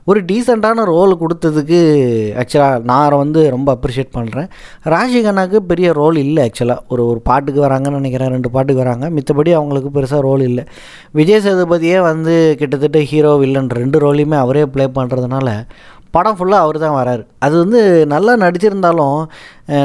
ஒரு 0.09 0.19
டீசெண்டான 0.29 0.83
ரோல் 0.91 1.13
கொடுத்ததுக்கு 1.21 1.79
ஆக்சுவலாக 2.41 2.83
நான் 2.89 3.15
வந்து 3.21 3.41
ரொம்ப 3.55 3.69
அப்ரிஷியேட் 3.75 4.13
பண்ணுறேன் 4.17 4.47
ராஷி 4.93 5.19
கண்ணாக்கு 5.25 5.57
பெரிய 5.71 5.87
ரோல் 5.99 6.17
இல்லை 6.25 6.41
ஆக்சுவலாக 6.47 6.85
ஒரு 6.93 7.03
ஒரு 7.11 7.19
பாட்டுக்கு 7.29 7.59
வராங்கன்னு 7.65 7.99
நினைக்கிறேன். 7.99 8.31
ரெண்டு 8.35 8.49
பாட்டுக்கு 8.55 8.83
வராங்க. 8.83 9.07
மித்தபடி 9.17 9.51
அவங்களுக்கு 9.59 9.91
பெருசாக 9.97 10.21
ரோல் 10.27 10.43
இல்லை. 10.49 10.63
விஜய் 11.19 11.43
சேதுபதியே 11.47 11.99
வந்து 12.09 12.35
கிட்டத்தட்ட 12.59 13.01
ஹீரோ 13.11 13.33
வில்லன் 13.43 13.69
ரெண்டு 13.81 13.99
ரோலையுமே 14.05 14.37
அவரே 14.43 14.65
ப்ளே 14.75 14.87
பண்ணுறதுனால 14.99 15.49
படம் 16.15 16.37
ஃபுல்லாக 16.37 16.65
அவர் 16.65 16.77
தான் 16.83 16.97
வராரு. 16.99 17.23
அது 17.45 17.55
வந்து 17.63 17.81
நல்லா 18.13 18.33
நடிச்சிருந்தாலும் 18.43 19.19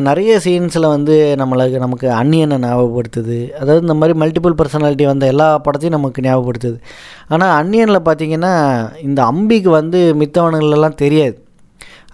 நிறைய 0.08 0.32
சீன்ஸில் 0.44 0.92
வந்து 0.94 1.14
நம்மளுக்கு 1.42 1.84
நமக்கு 1.84 2.08
அன்னியனை 2.20 2.58
ஞாபகப்படுத்துது. 2.64 3.38
அதாவது 3.60 3.84
இந்த 3.86 3.96
மாதிரி 4.00 4.16
மல்டிபிள் 4.22 4.58
பர்சனாலிட்டி 4.60 5.06
வந்த 5.12 5.26
எல்லா 5.34 5.48
படத்தையும் 5.66 5.96
நமக்கு 5.98 6.26
ஞாபகப்படுத்துது. 6.28 6.76
ஆனால் 7.34 7.54
அன்னியனில் 7.60 8.06
பார்த்தீங்கன்னா 8.08 8.54
இந்த 9.08 9.22
அம்பிக்கு 9.32 9.72
வந்து 9.80 10.00
மித்தவனுங்களெல்லாம் 10.22 11.00
தெரியாது. 11.04 11.36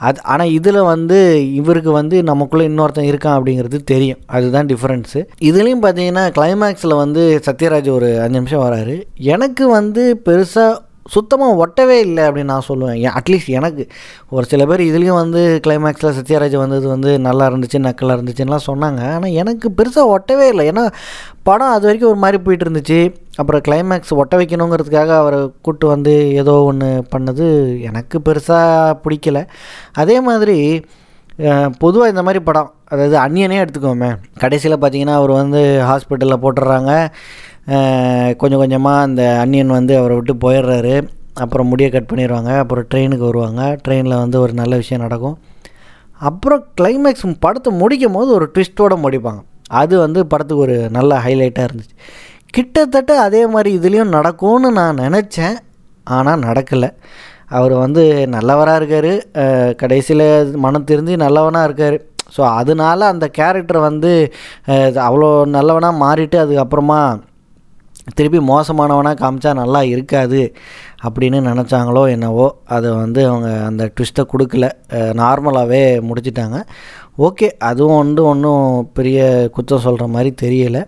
அது 0.06 0.18
ஆனால் 0.32 0.52
இதில் 0.56 0.80
வந்து 0.90 1.16
இவருக்கு 1.60 1.92
வந்து 2.00 2.16
நமக்குள்ளே 2.28 2.66
இன்னொருத்தன் 2.68 3.08
இருக்கான் 3.10 3.36
அப்படிங்கிறது 3.38 3.78
தெரியும். 3.92 4.20
அதுதான் 4.36 4.68
டிஃப்ரென்ஸு 4.72 5.20
இதுலேயும் 5.48 5.82
பார்த்தீங்கன்னா 5.84 6.24
கிளைமேக்ஸில் 6.36 7.00
வந்து 7.04 7.22
சத்யராஜ் 7.46 7.88
ஒரு 7.96 8.10
அஞ்சு 8.24 8.38
நிமிஷம் 8.40 8.64
வராரு. 8.66 8.94
எனக்கு 9.34 9.64
வந்து 9.78 10.04
பெருசாக 10.28 10.76
சுத்தமாக 11.14 11.58
ஒட்டவே 11.64 11.96
இல்லை 12.06 12.22
அப்படின்னு 12.28 12.52
நான் 12.54 12.66
சொல்லுவேன். 12.68 12.98
அட்லீஸ்ட் 13.18 13.50
எனக்கு. 13.58 13.84
ஒரு 14.36 14.44
சில 14.52 14.66
பேர் 14.70 14.82
இதுலேயும் 14.88 15.20
வந்து 15.22 15.42
கிளைமேக்ஸில் 15.66 16.16
சத்யராஜ் 16.18 16.56
வந்தது 16.64 16.86
வந்து 16.94 17.12
நல்லா 17.28 17.46
இருந்துச்சு 17.50 17.80
நக்கலாக 17.86 18.16
இருந்துச்சுன்னெலாம் 18.18 18.68
சொன்னாங்க. 18.70 19.00
ஆனால் 19.16 19.36
எனக்கு 19.42 19.68
பெருசாக 19.80 20.12
ஒட்டவே 20.16 20.46
இல்லை. 20.52 20.66
ஏன்னா 20.72 20.84
படம் 21.48 21.74
அது 21.76 21.86
வரைக்கும் 21.88 22.12
ஒரு 22.12 22.20
மாதிரி 22.24 22.38
போயிட்டு 22.46 22.66
இருந்துச்சு. 22.66 23.00
அப்புறம் 23.40 23.64
கிளைமேக்ஸ் 23.68 24.16
ஒட்ட 24.20 24.36
வைக்கணுங்கிறதுக்காக 24.40 25.12
அவரை 25.22 25.40
கூட்டு 25.66 25.86
வந்து 25.94 26.14
ஏதோ 26.42 26.54
ஒன்று 26.70 26.88
பண்ணது 27.14 27.46
எனக்கு 27.90 28.18
பெருசாக 28.28 28.96
பிடிக்கல. 29.04 29.40
அதே 30.04 30.18
மாதிரி 30.30 30.58
பொதுவாக 31.82 32.12
இந்த 32.12 32.22
மாதிரி 32.26 32.40
படம் 32.46 32.70
அதாவது 32.92 33.16
அன்னியனே 33.24 33.58
எடுத்துக்கோமே. 33.64 34.08
கடைசியில் 34.42 34.80
பார்த்தீங்கன்னா 34.82 35.16
அவர் 35.20 35.32
வந்து 35.40 35.60
ஹாஸ்பிட்டலில் 35.88 36.42
போட்டுடுறாங்க 36.44 36.92
கொஞ்சம் 38.40 38.61
கொஞ்சமாக 38.62 39.04
அந்த 39.07 39.22
அன்னியன் 39.42 39.76
வந்து 39.78 39.94
அவரை 40.00 40.14
விட்டு 40.18 40.35
போயிடுறாரு. 40.44 40.94
அப்புறம் 41.44 41.68
முடியை 41.72 41.88
கட் 41.94 42.11
பண்ணிடுவாங்க. 42.11 42.52
அப்புறம் 42.62 42.87
ட்ரெயினுக்கு 42.92 43.24
வருவாங்க. 43.31 43.62
ட்ரெயினில் 43.85 44.22
வந்து 44.22 44.38
ஒரு 44.44 44.52
நல்ல 44.61 44.76
விஷயம் 44.83 45.04
நடக்கும். 45.07 45.37
அப்புறம் 46.28 46.62
கிளைமேக்ஸ் 46.78 47.26
படத்தை 47.44 47.70
முடிக்கும் 47.83 48.16
போது 48.18 48.31
ஒரு 48.38 48.46
ட்விஸ்ட்டோடு 48.54 48.96
முடிப்பாங்க. 49.04 49.40
அது 49.83 49.94
வந்து 50.04 50.20
படத்துக்கு 50.33 50.64
ஒரு 50.66 50.76
நல்ல 50.96 51.20
ஹைலைட்டாக 51.24 51.68
இருந்துச்சு. 51.68 51.96
கிட்டத்தட்ட 52.57 53.12
அதே 53.26 53.42
மாதிரி 53.54 53.70
இதுலேயும் 53.78 54.14
நடக்கும்னு 54.18 54.68
நான் 54.81 55.02
நினச்சேன். 55.04 55.57
ஆனால் 56.18 56.44
நடக்கலை. 56.48 56.90
அவர் 57.59 57.74
வந்து 57.85 58.02
நல்லவராக 58.35 58.78
இருக்கார். 58.81 59.12
கடைசியில் 59.83 60.26
மனம் 60.64 60.88
திருந்தி 60.90 61.14
நல்லவனாக 61.24 61.68
இருக்கார். 61.68 61.98
ஸோ 62.35 62.42
அதனால 62.61 63.00
அந்த 63.12 63.26
கேரக்டர் 63.38 63.81
வந்து 63.88 64.11
அவ்வளோ 65.07 65.28
நல்லவனாக 65.57 66.00
மாறிட்டு 66.04 66.38
அதுக்கப்புறமா 66.44 67.00
திருப்பி 68.16 68.40
மோசமானவனாக 68.52 69.20
காமிச்சா 69.22 69.50
நல்லா 69.54 69.80
இருக்காது 69.82 70.40
அப்படின்னு 71.06 71.38
நினச்சாங்களோ 71.48 72.02
என்னவோ 72.14 72.46
அதை 72.76 72.90
வந்து 72.90 73.20
அவங்க 73.30 73.50
அந்த 73.66 73.90
ட்விஸ்ட்டை 73.94 74.24
கொடுக்கல. 74.32 74.68
நார்மலாகவே 75.22 75.82
முடிச்சிட்டாங்க. 76.08 76.58
ஓகே 77.26 77.48
அதுவும் 77.70 78.00
வந்து 78.02 78.24
ஒன்றும் 78.24 78.66
பெரிய 78.98 79.48
குற்றம் 79.52 79.84
சொல்கிற 79.86 80.06
மாதிரி 80.16 80.32
தெரியலை. 80.42 80.82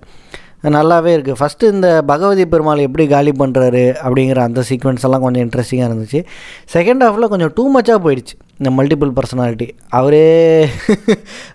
நல்லாவே 0.64 1.10
இருக்குது 1.16 1.38
ஃபஸ்ட்டு 1.40 1.70
இந்த 1.74 1.88
பகவதி 2.10 2.44
பெருமாள் 2.52 2.82
எப்படி 2.86 3.04
காலி 3.12 3.32
பண்ணுறாரு 3.42 3.84
அப்படிங்கிற 4.04 4.40
அந்த 4.48 4.62
சீக்வன்ஸ் 4.70 5.06
எல்லாம் 5.08 5.24
கொஞ்சம் 5.24 5.44
இன்ட்ரெஸ்டிங்காக 5.46 5.88
இருந்துச்சு. 5.90 6.20
செகண்ட் 6.74 7.04
ஹாஃபில் 7.06 7.30
கொஞ்சம் 7.32 7.52
டூ 7.58 7.64
மச்சாக 7.76 8.00
போயிடுச்சு. 8.06 8.34
இந்த 8.60 8.70
மல்டிபிள் 8.78 9.12
பர்சனாலிட்டி 9.18 9.68
அவரே 9.98 10.26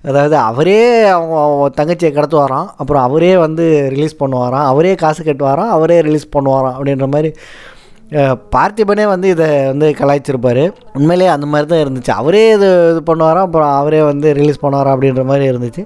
அதாவது 0.09 0.35
அவரே 0.49 0.81
அவங்க 1.17 1.35
அவங்க 1.43 1.67
தங்கச்சியை 1.79 2.11
கடத்துவாராம் 2.17 2.67
அப்புறம் 2.81 3.05
அவரே 3.09 3.31
வந்து 3.45 3.67
ரிலீஸ் 3.95 4.19
பண்ணுவாராம். 4.23 4.67
அவரே 4.71 4.95
காசு 5.05 5.21
கட்டுவாராம். 5.29 5.71
அவரே 5.77 5.99
ரிலீஸ் 6.09 6.27
பண்ணுவாராம் 6.37 6.75
அப்படின்ற 6.77 7.07
மாதிரி 7.15 7.31
பார்த்திபனே 8.55 9.05
வந்து 9.11 9.27
இதை 9.33 9.45
வந்து 9.69 9.87
கலாய்ச்சிருப்பார். 9.99 10.63
உண்மையிலேயே 10.97 11.29
அந்த 11.35 11.45
மாதிரி 11.53 11.67
தான் 11.71 11.81
இருந்துச்சு. 11.85 12.11
அவரே 12.21 12.43
இது 12.57 12.67
இது 12.91 13.01
பண்ணுவாராம். 13.07 13.47
அப்புறம் 13.47 13.71
அவரே 13.79 14.01
வந்து 14.11 14.27
ரிலீஸ் 14.39 14.63
பண்ணுவாராம் 14.63 14.95
அப்படின்ற 14.95 15.23
மாதிரி 15.31 15.45
இருந்துச்சு. 15.53 15.83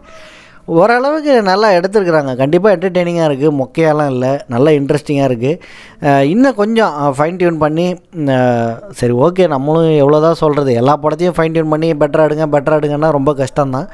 ஓரளவுக்கு 0.77 1.34
நல்லா 1.49 1.67
எடுத்துருக்குறாங்க. 1.77 2.32
கண்டிப்பாக 2.41 2.75
என்டர்டெய்னிங்காக 2.75 3.27
இருக்குது 3.29 3.55
மொக்கையாலாம் 3.60 4.12
இல்லை. 4.13 4.32
நல்லா 4.53 4.71
இன்ட்ரெஸ்டிங்காக 4.79 5.29
இருக்குது 5.32 6.25
இன்னும் 6.34 6.58
கொஞ்சம் 6.62 6.93
ஃபைன் 7.17 7.39
டியூன் 7.41 7.62
பண்ணி 7.63 7.88
சரி 8.99 9.15
ஓகே 9.25 9.45
நம்மளும் 9.55 9.99
எவ்வளோ 10.03 10.19
தான் 10.27 10.39
சொல்கிறது 10.43 10.73
எல்லா 10.82 10.95
படத்தையும் 11.05 11.38
ஃபைன் 11.38 11.55
டியூன் 11.55 11.73
பண்ணி 11.73 11.89
பெட்டராக 12.03 12.29
எடுங்க 12.29 12.47
பெட்டராக 12.55 12.82
எடுங்கன்னா 12.82 13.12
ரொம்ப 13.17 13.34
கஷ்டம்தான். 13.41 13.89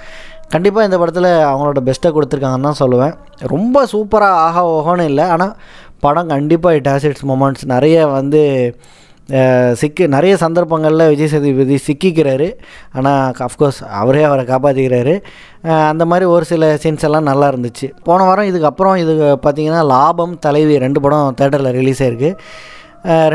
கண்டிப்பாக 0.56 0.88
இந்த 0.88 0.98
படத்தில் 1.02 1.32
அவங்களோட 1.52 1.80
பெஸ்ட்டை 1.88 2.12
கொடுத்துருக்காங்கன்னு 2.16 2.70
தான் 2.70 2.82
சொல்லுவேன். 2.84 3.16
ரொம்ப 3.54 3.86
சூப்பராக 3.94 4.44
ஆஹா 4.48 4.64
ஓஹோன்னு 4.76 5.08
இல்லை. 5.12 5.26
ஆனால் 5.36 5.56
படம் 6.06 6.32
கண்டிப்பாக 6.36 6.78
இட் 6.80 6.92
ஹாஸ் 6.92 7.08
இட்ஸ் 7.10 7.28
மொமெண்ட்ஸ் 7.32 7.66
நிறைய 7.74 7.98
வந்து 8.18 8.42
சிக்கி 9.82 10.04
நிறைய 10.16 10.34
சந்தர்ப்பங்களில் 10.44 11.10
விஜய் 11.12 11.30
சேதுபதி 11.32 11.78
சிக்கிக்கிறாரு. 11.86 12.48
ஆனால் 12.98 13.40
அஃப்கோர்ஸ் 13.48 13.80
அவரே 14.02 14.22
அவரை 14.30 14.44
காப்பாற்றிக்கிறாரு 14.52 15.14
அந்த 15.92 16.04
மாதிரி 16.12 16.26
ஒரு 16.34 16.46
சில 16.50 16.70
சீன்ஸ் 16.84 17.06
எல்லாம் 17.08 17.30
நல்லா 17.30 17.48
இருந்துச்சு. 17.54 17.88
போன 18.08 18.26
வாரம் 18.28 18.50
இதுக்கப்புறம் 18.52 18.98
இது 19.04 19.14
பார்த்திங்கன்னா 19.46 19.84
லாபம் 19.94 20.36
தலைவி 20.46 20.76
ரெண்டு 20.86 21.02
படம் 21.06 21.38
தேட்டரில் 21.40 21.76
ரிலீஸ் 21.80 22.02
ஆயிருக்கு. 22.06 22.32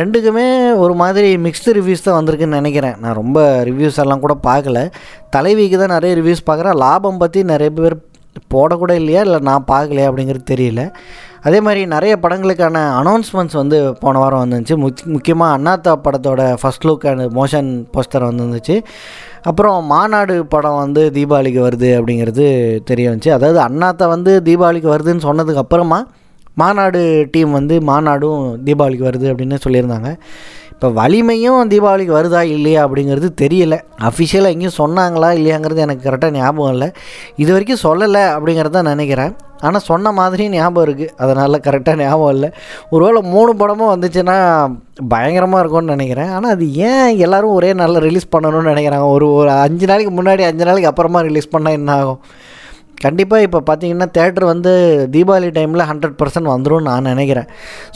ரெண்டுக்குமே 0.00 0.46
ஒரு 0.84 0.94
மாதிரி 1.00 1.28
மிக்ஸ்டு 1.46 1.74
ரிவ்யூஸ் 1.78 2.06
தான் 2.06 2.18
வந்திருக்குன்னு 2.18 2.60
நினைக்கிறேன். 2.60 2.96
நான் 3.02 3.18
ரொம்ப 3.22 3.40
ரிவ்யூஸ் 3.68 4.00
எல்லாம் 4.04 4.22
கூட 4.26 4.34
பார்க்கல. 4.48 4.78
தலைவிக்கு 5.36 5.76
தான் 5.82 5.94
நிறைய 5.96 6.12
ரிவ்யூஸ் 6.20 6.46
பார்க்குறேன். 6.48 6.78
லாபம் 6.84 7.20
பற்றி 7.24 7.42
நிறைய 7.52 7.72
பேர் 7.80 7.96
போடக்கூட 8.54 8.92
இல்லையா? 9.00 9.20
இல்லை 9.26 9.38
நான் 9.50 9.68
பார்க்கலையா 9.72 10.08
அப்படிங்கிறது 10.10 10.50
தெரியல. 10.52 10.84
அதே 11.46 11.58
மாதிரி 11.66 11.82
நிறைய 11.94 12.12
படங்களுக்கான 12.24 12.82
அனௌன்ஸ்மெண்ட்ஸ் 13.00 13.58
வந்து 13.60 13.78
போன 14.02 14.18
வாரம் 14.22 14.42
வந்துருந்துச்சு. 14.42 14.76
முக் 14.84 15.04
முக்கியமாக 15.14 15.56
அண்ணாத்தா 15.56 15.92
படத்தோட 16.06 16.42
first 16.62 16.86
look 16.88 17.06
and 17.10 17.24
motion 17.38 17.70
poster 17.94 18.28
வந்துருந்துச்சு. 18.28 18.76
அப்புறம் 19.50 19.78
மாநாடு 19.94 20.36
படம் 20.54 20.80
வந்து 20.84 21.04
தீபாவளிக்கு 21.18 21.60
வருது 21.66 21.90
அப்படிங்கிறது 21.98 22.46
தெரிய 22.90 23.10
வந்துச்சு. 23.10 23.34
அதாவது 23.38 23.60
அண்ணாத்தா 23.68 24.08
வந்து 24.16 24.34
தீபாவளிக்கு 24.48 24.90
வருதுன்னு 24.94 25.26
சொன்னதுக்கு 25.28 25.64
அப்புறமா 25.64 26.00
மாநாடு 26.60 27.02
டீம் 27.34 27.52
வந்து 27.58 27.74
மாநாடும் 27.90 28.40
தீபாவளிக்கு 28.66 29.08
வருது 29.10 29.26
அப்படின்னு 29.32 29.58
சொல்லியிருந்தாங்க. 29.66 30.10
இப்போ 30.74 30.88
வலிமையும் 30.98 31.70
தீபாவளிக்கு 31.72 32.14
வருதா 32.18 32.40
இல்லையா 32.56 32.80
அப்படிங்கிறது 32.86 33.28
தெரியல. 33.42 33.74
அஃபிஷியலாக 34.08 34.54
எங்கேயும் 34.54 34.78
சொன்னாங்களா 34.82 35.30
இல்லையாங்கிறது 35.38 35.84
எனக்கு 35.86 36.04
கரெக்டாக 36.06 36.36
ஞாபகம் 36.40 36.72
இல்லை. 36.74 36.88
இது 37.42 37.50
வரைக்கும் 37.54 37.84
சொல்லலை 37.86 38.22
அப்படிங்கிறது 38.36 38.76
தான் 38.78 38.92
நினைக்கிறேன். 38.94 39.32
ஆனால் 39.66 39.86
சொன்ன 39.88 40.12
மாதிரி 40.20 40.44
ஞாபகம் 40.56 40.84
இருக்குது 40.86 41.14
அதனால் 41.22 41.62
கரெக்டாக 41.66 41.96
ஞாபகம் 42.02 42.34
இல்லை. 42.36 42.50
ஒருவேளை 42.94 43.22
மூணு 43.34 43.54
படமும் 43.62 43.92
வந்துச்சுன்னா 43.94 44.36
பயங்கரமாக 45.14 45.62
இருக்கும்னு 45.62 45.94
நினைக்கிறேன். 45.96 46.30
ஆனால் 46.36 46.54
அது 46.56 46.66
ஏன் 46.90 47.10
எல்லோரும் 47.26 47.56
ஒரே 47.58 47.72
நாளில் 47.80 48.04
ரிலீஸ் 48.08 48.32
பண்ணணும்னு 48.36 48.72
நினைக்கிறாங்க? 48.74 49.08
ஒரு 49.16 49.28
ஒரு 49.40 49.52
அஞ்சு 49.64 49.88
நாளைக்கு 49.92 50.14
முன்னாடி 50.20 50.44
அஞ்சு 50.50 50.66
நாளைக்கு 50.70 50.92
அப்புறமா 50.92 51.22
ரிலீஸ் 51.30 51.52
பண்ணால் 51.56 51.78
என்ன 51.80 51.92
ஆகும்? 52.00 52.22
கண்டிப்பாக 53.04 53.44
இப்போ 53.44 53.58
பார்த்தீங்கன்னா 53.68 54.06
தேட்டர் 54.16 54.44
வந்து 54.50 54.72
தீபாவளி 55.12 55.48
டைமில் 55.58 55.84
ஹண்ட்ரட் 55.90 56.16
பர்சன்ட் 56.18 56.50
வந்துடும் 56.52 56.84
நான் 56.88 57.08
நினைக்கிறேன். 57.10 57.46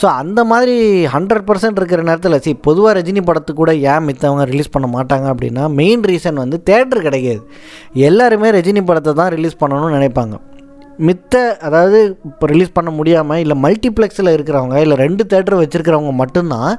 ஸோ 0.00 0.07
அந்த 0.20 0.40
மாதிரி 0.53 0.77
ஹண்ட்ரட் 1.14 1.44
பர்சன்ட் 1.48 1.81
இருக்கிற 1.81 2.03
நேரத்தில் 2.09 2.37
சரி 2.44 2.55
பொதுவாக 2.68 2.94
ரஜினி 2.98 3.22
படத்துக்கு 3.29 3.61
கூட 3.62 3.74
ஏன் 3.92 4.07
மித்தவங்க 4.09 4.46
ரிலீஸ் 4.53 4.72
பண்ண 4.77 4.88
மாட்டாங்க 4.96 5.29
அப்படின்னா 5.35 5.66
மெயின் 5.81 6.05
ரீசன் 6.11 6.42
வந்து 6.44 6.59
தேட்டர் 6.70 7.07
கிடைக்காது. 7.09 7.42
எல்லாருமே 8.09 8.55
ரஜினி 8.59 8.85
படத்தை 8.90 9.14
தான் 9.20 9.33
ரிலீஸ் 9.37 9.61
பண்ணணும்னு 9.62 9.96
நினைப்பாங்க. 9.98 10.37
மித்த 11.09 11.35
அதாவது 11.66 11.98
இப்போ 12.30 12.46
ரிலீஸ் 12.52 12.74
பண்ண 12.76 12.90
முடியாமல் 12.98 13.40
இல்லை 13.44 13.57
மல்டிப்ளெக்ஸில் 13.64 14.30
இருக்கிறவங்க 14.35 14.76
இல்லை 14.85 14.96
ரெண்டு 15.02 15.22
தேட்டர் 15.33 15.59
வச்சுருக்கிறவங்க 15.61 16.12
மட்டும்தான் 16.22 16.72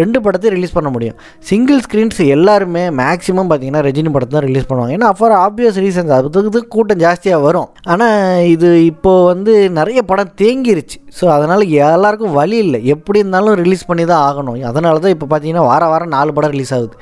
ரெண்டு 0.00 0.18
படத்தையும் 0.24 0.56
ரிலீஸ் 0.56 0.76
பண்ண 0.76 0.90
முடியும். 0.96 1.16
சிங்கிள் 1.50 1.80
ஸ்க்ரீன்ஸ் 1.86 2.20
எல்லாருமே 2.36 2.84
மேக்ஸிமம் 3.02 3.48
பார்த்தீங்கன்னா 3.50 3.82
ரஜினி 3.88 4.12
படத்தை 4.16 4.34
தான் 4.36 4.46
ரிலீஸ் 4.48 4.68
பண்ணுவாங்க. 4.68 4.96
ஏன்னா 4.98 5.10
ஃபார் 5.18 5.36
ஆப்வியஸ் 5.44 5.80
ரீசன்ஸ் 5.84 6.14
அதுக்கு 6.18 6.62
கூட்டம் 6.76 7.02
ஜாஸ்தியாக 7.04 7.40
வரும். 7.46 7.68
ஆனால் 7.94 8.44
இது 8.54 8.70
இப்போது 8.92 9.26
வந்து 9.32 9.54
நிறைய 9.80 10.02
படம் 10.10 10.32
தேங்கிருச்சு. 10.42 10.98
ஸோ 11.18 11.24
அதனால் 11.36 11.62
எல்லாருக்கும் 11.88 12.36
வழி 12.40 12.56
இல்லை. 12.64 12.78
எப்படி 12.94 13.20
இருந்தாலும் 13.22 13.58
ரிலீஸ் 13.62 13.84
பண்ணி 13.90 14.04
தான் 14.12 14.24
ஆகணும். 14.28 14.60
அதனால 14.70 14.98
தான் 15.04 15.14
இப்போ 15.16 15.26
பார்த்தீங்கன்னா 15.30 15.66
வார 15.70 15.82
வாரம் 15.92 16.14
நாலு 16.16 16.30
படம் 16.38 16.52
ரிலீஸ் 16.54 16.74
ஆகுது. 16.78 16.96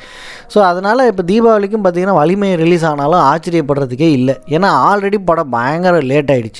ஸோ 0.53 0.59
அதனால் 0.71 1.09
இப்போ 1.11 1.23
தீபாவளிக்கும் 1.31 1.85
பார்த்தீங்கன்னா 1.85 2.19
வலிமை 2.23 2.51
ரிலீஸ் 2.63 2.85
ஆனாலும் 2.91 3.23
ஆச்சரியப்படுறதுக்கே 3.31 4.11
இல்லை. 4.19 4.37
ஏன்னா 4.57 4.71
ஆல்ரெடி 4.91 5.21
படம் 5.31 5.53
பயங்கர 5.57 6.03
லேட் 6.11 6.31
ஆகிடுச்சு 6.35 6.54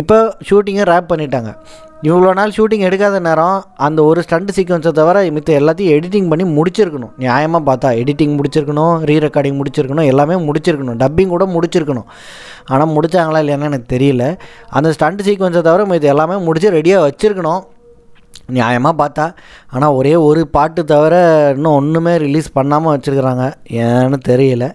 இப்போ 0.00 0.18
ஷூட்டிங்கை 0.48 0.84
ரேப் 0.90 1.10
பண்ணிட்டாங்க. 1.12 1.50
இவ்வளோ 2.08 2.30
நாள் 2.38 2.54
ஷூட்டிங் 2.56 2.84
எடுக்காத 2.86 3.16
நேரம் 3.26 3.58
அந்த 3.86 3.98
ஒரு 4.10 4.20
ஸ்டண்ட் 4.26 4.52
சீக்வன்ஸை 4.56 4.92
தவிர 4.98 5.18
மித்த 5.36 5.50
எல்லாத்தையும் 5.58 5.94
எடிட்டிங் 5.96 6.30
பண்ணி 6.30 6.44
முடிச்சிருக்கணும். 6.56 7.12
நியாயமாக 7.24 7.62
பார்த்தா 7.68 7.90
எடிட்டிங் 8.02 8.34
முடிச்சிருக்கணும் 8.38 8.94
ரீ 9.08 9.16
ரெக்கார்டிங் 9.26 9.58
முடிச்சிருக்கணும் 9.60 10.08
எல்லாமே 10.12 10.38
முடிச்சிருக்கணும். 10.48 10.98
டப்பிங் 11.02 11.34
கூட 11.34 11.46
முடிச்சிருக்கணும். 11.56 12.08
ஆனால் 12.72 12.92
முடித்தாங்களா 12.96 13.42
இல்லையான்னு 13.44 13.70
எனக்கு 13.70 13.92
தெரியல. 13.94 14.26
அந்த 14.78 14.90
ஸ்டண்ட் 14.96 15.22
சீக்வன்ஸை 15.28 15.62
தவிர 15.68 15.84
மித்த 15.92 16.14
எல்லாமே 16.14 16.38
முடிச்சு 16.48 16.76
ரெடியாக 16.78 17.06
வச்சுருக்கணும். 17.08 17.62
நியாயமாக 18.56 18.94
பார்த்தா. 19.00 19.24
ஆனால் 19.74 19.96
ஒரே 19.98 20.14
ஒரு 20.28 20.40
பாட்டு 20.54 20.80
தவிர 20.92 21.14
இன்னும் 21.56 21.76
ஒன்றுமே 21.80 22.14
ரிலீஸ் 22.26 22.48
பண்ணாமல் 22.58 22.92
வச்சுருக்குறாங்க. 22.94 23.44
ஏன்னு 23.84 24.18
தெரியல. 24.30 24.66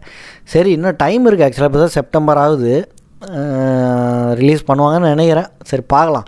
சரி 0.53 0.69
இன்னும் 0.77 0.99
டைம் 1.03 1.25
இருக்குது 1.27 1.47
ஆக்சுவலாக 1.47 1.71
இப்போ 1.71 1.81
தான் 1.83 1.97
செப்டம்பர் 1.99 2.41
ஆகுது. 2.43 2.75
ரிலீஸ் 4.39 4.67
பண்ணுவாங்கன்னு 4.69 5.11
நினைக்கிறேன். 5.13 5.49
சரி 5.69 5.83
பார்க்கலாம். 5.93 6.27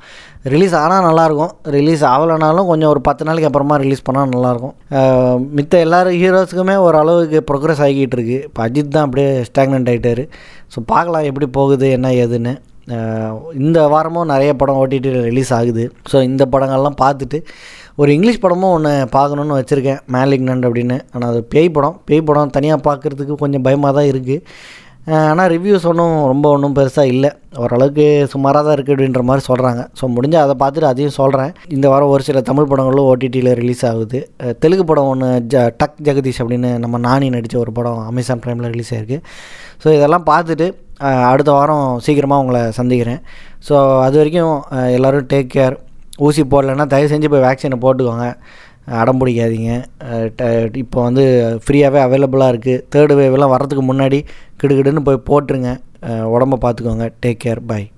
ரிலீஸ் 0.54 0.76
ஆனால் 0.82 1.06
நல்லாயிருக்கும். 1.08 1.52
ரிலீஸ் 1.76 2.04
ஆகலைனாலும் 2.12 2.70
கொஞ்சம் 2.70 2.92
ஒரு 2.94 3.02
பத்து 3.08 3.28
நாளைக்கு 3.28 3.50
அப்புறமா 3.50 3.76
ரிலீஸ் 3.84 4.06
பண்ணால் 4.08 4.32
நல்லாயிருக்கும். 4.36 4.76
மித்த 5.58 5.82
எல்லா 5.86 6.00
ஹீரோஸுக்குமே 6.22 6.76
ஓரளவுக்கு 6.86 7.40
ப்ரோக்ரஸ் 7.50 7.84
ஆகிக்கிட்டு 7.86 8.18
இருக்குது 8.20 8.46
இப்போ 8.48 8.62
அஜித் 8.68 8.96
தான் 8.96 9.06
அப்படியே 9.08 9.30
ஸ்டாக்னன்ட் 9.50 9.92
ஆகிட்டார் 9.94 10.24
ஸோ 10.74 10.82
பார்க்கலாம் 10.94 11.28
எப்படி 11.32 11.50
போகுது 11.60 11.90
என்ன 11.98 12.14
ஏதுன்னு. 12.24 12.56
இந்த 13.62 13.80
வாரமும் 13.94 14.32
நிறைய 14.34 14.52
படம் 14.62 14.80
ஓடிடியில் 14.84 15.20
ரிலீஸ் 15.30 15.52
ஆகுது. 15.58 15.84
ஸோ 16.12 16.18
இந்த 16.30 16.44
படங்கள்லாம் 16.54 17.00
பார்த்துட்டு 17.04 17.40
ஒரு 18.02 18.10
இங்கிலீஷ் 18.16 18.44
படமும் 18.44 18.74
ஒன்று 18.76 18.92
பார்க்கணுன்னு 19.16 19.58
வச்சுருக்கேன். 19.60 20.00
மேலிக்னண்ட் 20.16 20.66
அப்படின்னு. 20.68 20.98
ஆனால் 21.14 21.30
அது 21.32 21.42
பேய் 21.54 21.76
படம். 21.78 21.98
பேய் 22.10 22.28
படம் 22.30 22.54
தனியாக 22.58 22.82
பார்க்குறதுக்கு 22.88 23.36
கொஞ்சம் 23.44 23.66
பயமாக 23.68 23.94
தான் 23.98 24.10
இருக்குது 24.12 24.46
ஆனால் 25.18 25.50
ரிவ்யூஸ் 25.54 25.86
ஒன்றும் 25.90 26.16
ரொம்ப 26.32 26.46
ஒன்றும் 26.56 26.76
பெருசாக 26.78 27.12
இல்லை. 27.14 27.30
ஓரளவுக்கு 27.64 28.06
சுமாராக 28.34 28.62
தான் 28.66 28.76
இருக்குது 28.76 28.96
அப்படின்ற 28.96 29.22
மாதிரி 29.30 29.44
சொல்கிறாங்க 29.48 29.82
ஸோ 30.00 30.08
முடிஞ்சால் 30.16 30.46
அதை 30.46 30.56
பார்த்துட்டு 30.62 30.90
அதையும் 30.92 31.16
சொல்கிறேன் 31.20 31.52
இந்த 31.76 31.86
வாரம் 31.94 32.12
ஒரு 32.16 32.24
சில 32.28 32.42
தமிழ் 32.50 32.70
படங்களும் 32.72 33.08
ஓடிடியில் 33.12 33.52
ரிலீஸ் 33.62 33.84
ஆகுது. 33.92 34.20
தெலுங்கு 34.64 34.86
படம் 34.92 35.10
ஒன்று 35.14 35.30
ஜ 35.54 35.66
டக் 35.82 35.98
ஜெகதீஷ் 36.08 36.42
அப்படின்னு 36.44 36.72
நம்ம 36.84 37.00
நானி 37.08 37.30
நடித்த 37.36 37.58
ஒரு 37.64 37.74
படம் 37.80 38.00
அமேசான் 38.12 38.44
ப்ரைமில் 38.46 38.72
ரிலீஸ் 38.76 38.94
ஆகிருக்கு 38.98 39.20
ஸோ 39.84 39.90
இதெல்லாம் 39.98 40.28
பார்த்துட்டு 40.32 40.68
அடுத்த 41.32 41.52
வாரம் 41.58 41.86
சீக்கிரமாக 42.06 42.44
உங்களை 42.46 42.64
சந்திக்கிறேன். 42.80 43.22
ஸோ 43.68 43.76
அது 44.08 44.18
வரைக்கும் 44.22 44.56
எல்லோரும் 44.98 45.30
டேக் 45.34 45.54
கேர் 45.58 45.78
ஊசி 46.28 46.44
போடலைன்னா 46.54 46.86
தயவு 46.94 47.12
செஞ்சு 47.12 47.28
போய் 47.34 47.46
வேக்சினை 47.48 47.78
போட்டுக்கோங்க. 47.84 48.26
அடம் 48.90 49.26
பிடிக்காதீங்க. 49.26 49.84
ட- 50.36 50.70
இப்போ 50.74 51.02
வந்து 51.02 51.58
ஃப்ரீயாகவே 51.68 52.02
அவைலபிளாக 52.08 52.54
இருக்குது 52.54 52.84
தேர்டு 52.96 53.16
வேவெல்லாம் 53.16 53.52
வரதுக்கு 53.52 53.94
முன்னாடி 53.94 54.26
கிடுகிடுன்னு 54.64 55.16
போய் 55.16 55.26
போட்டுருங்க. 55.26 55.78
உடம்ப 56.06 56.58
பார்த்துக்கோங்க. 56.62 57.10
Take 57.26 57.38
care 57.44 57.58
bye 57.68 57.92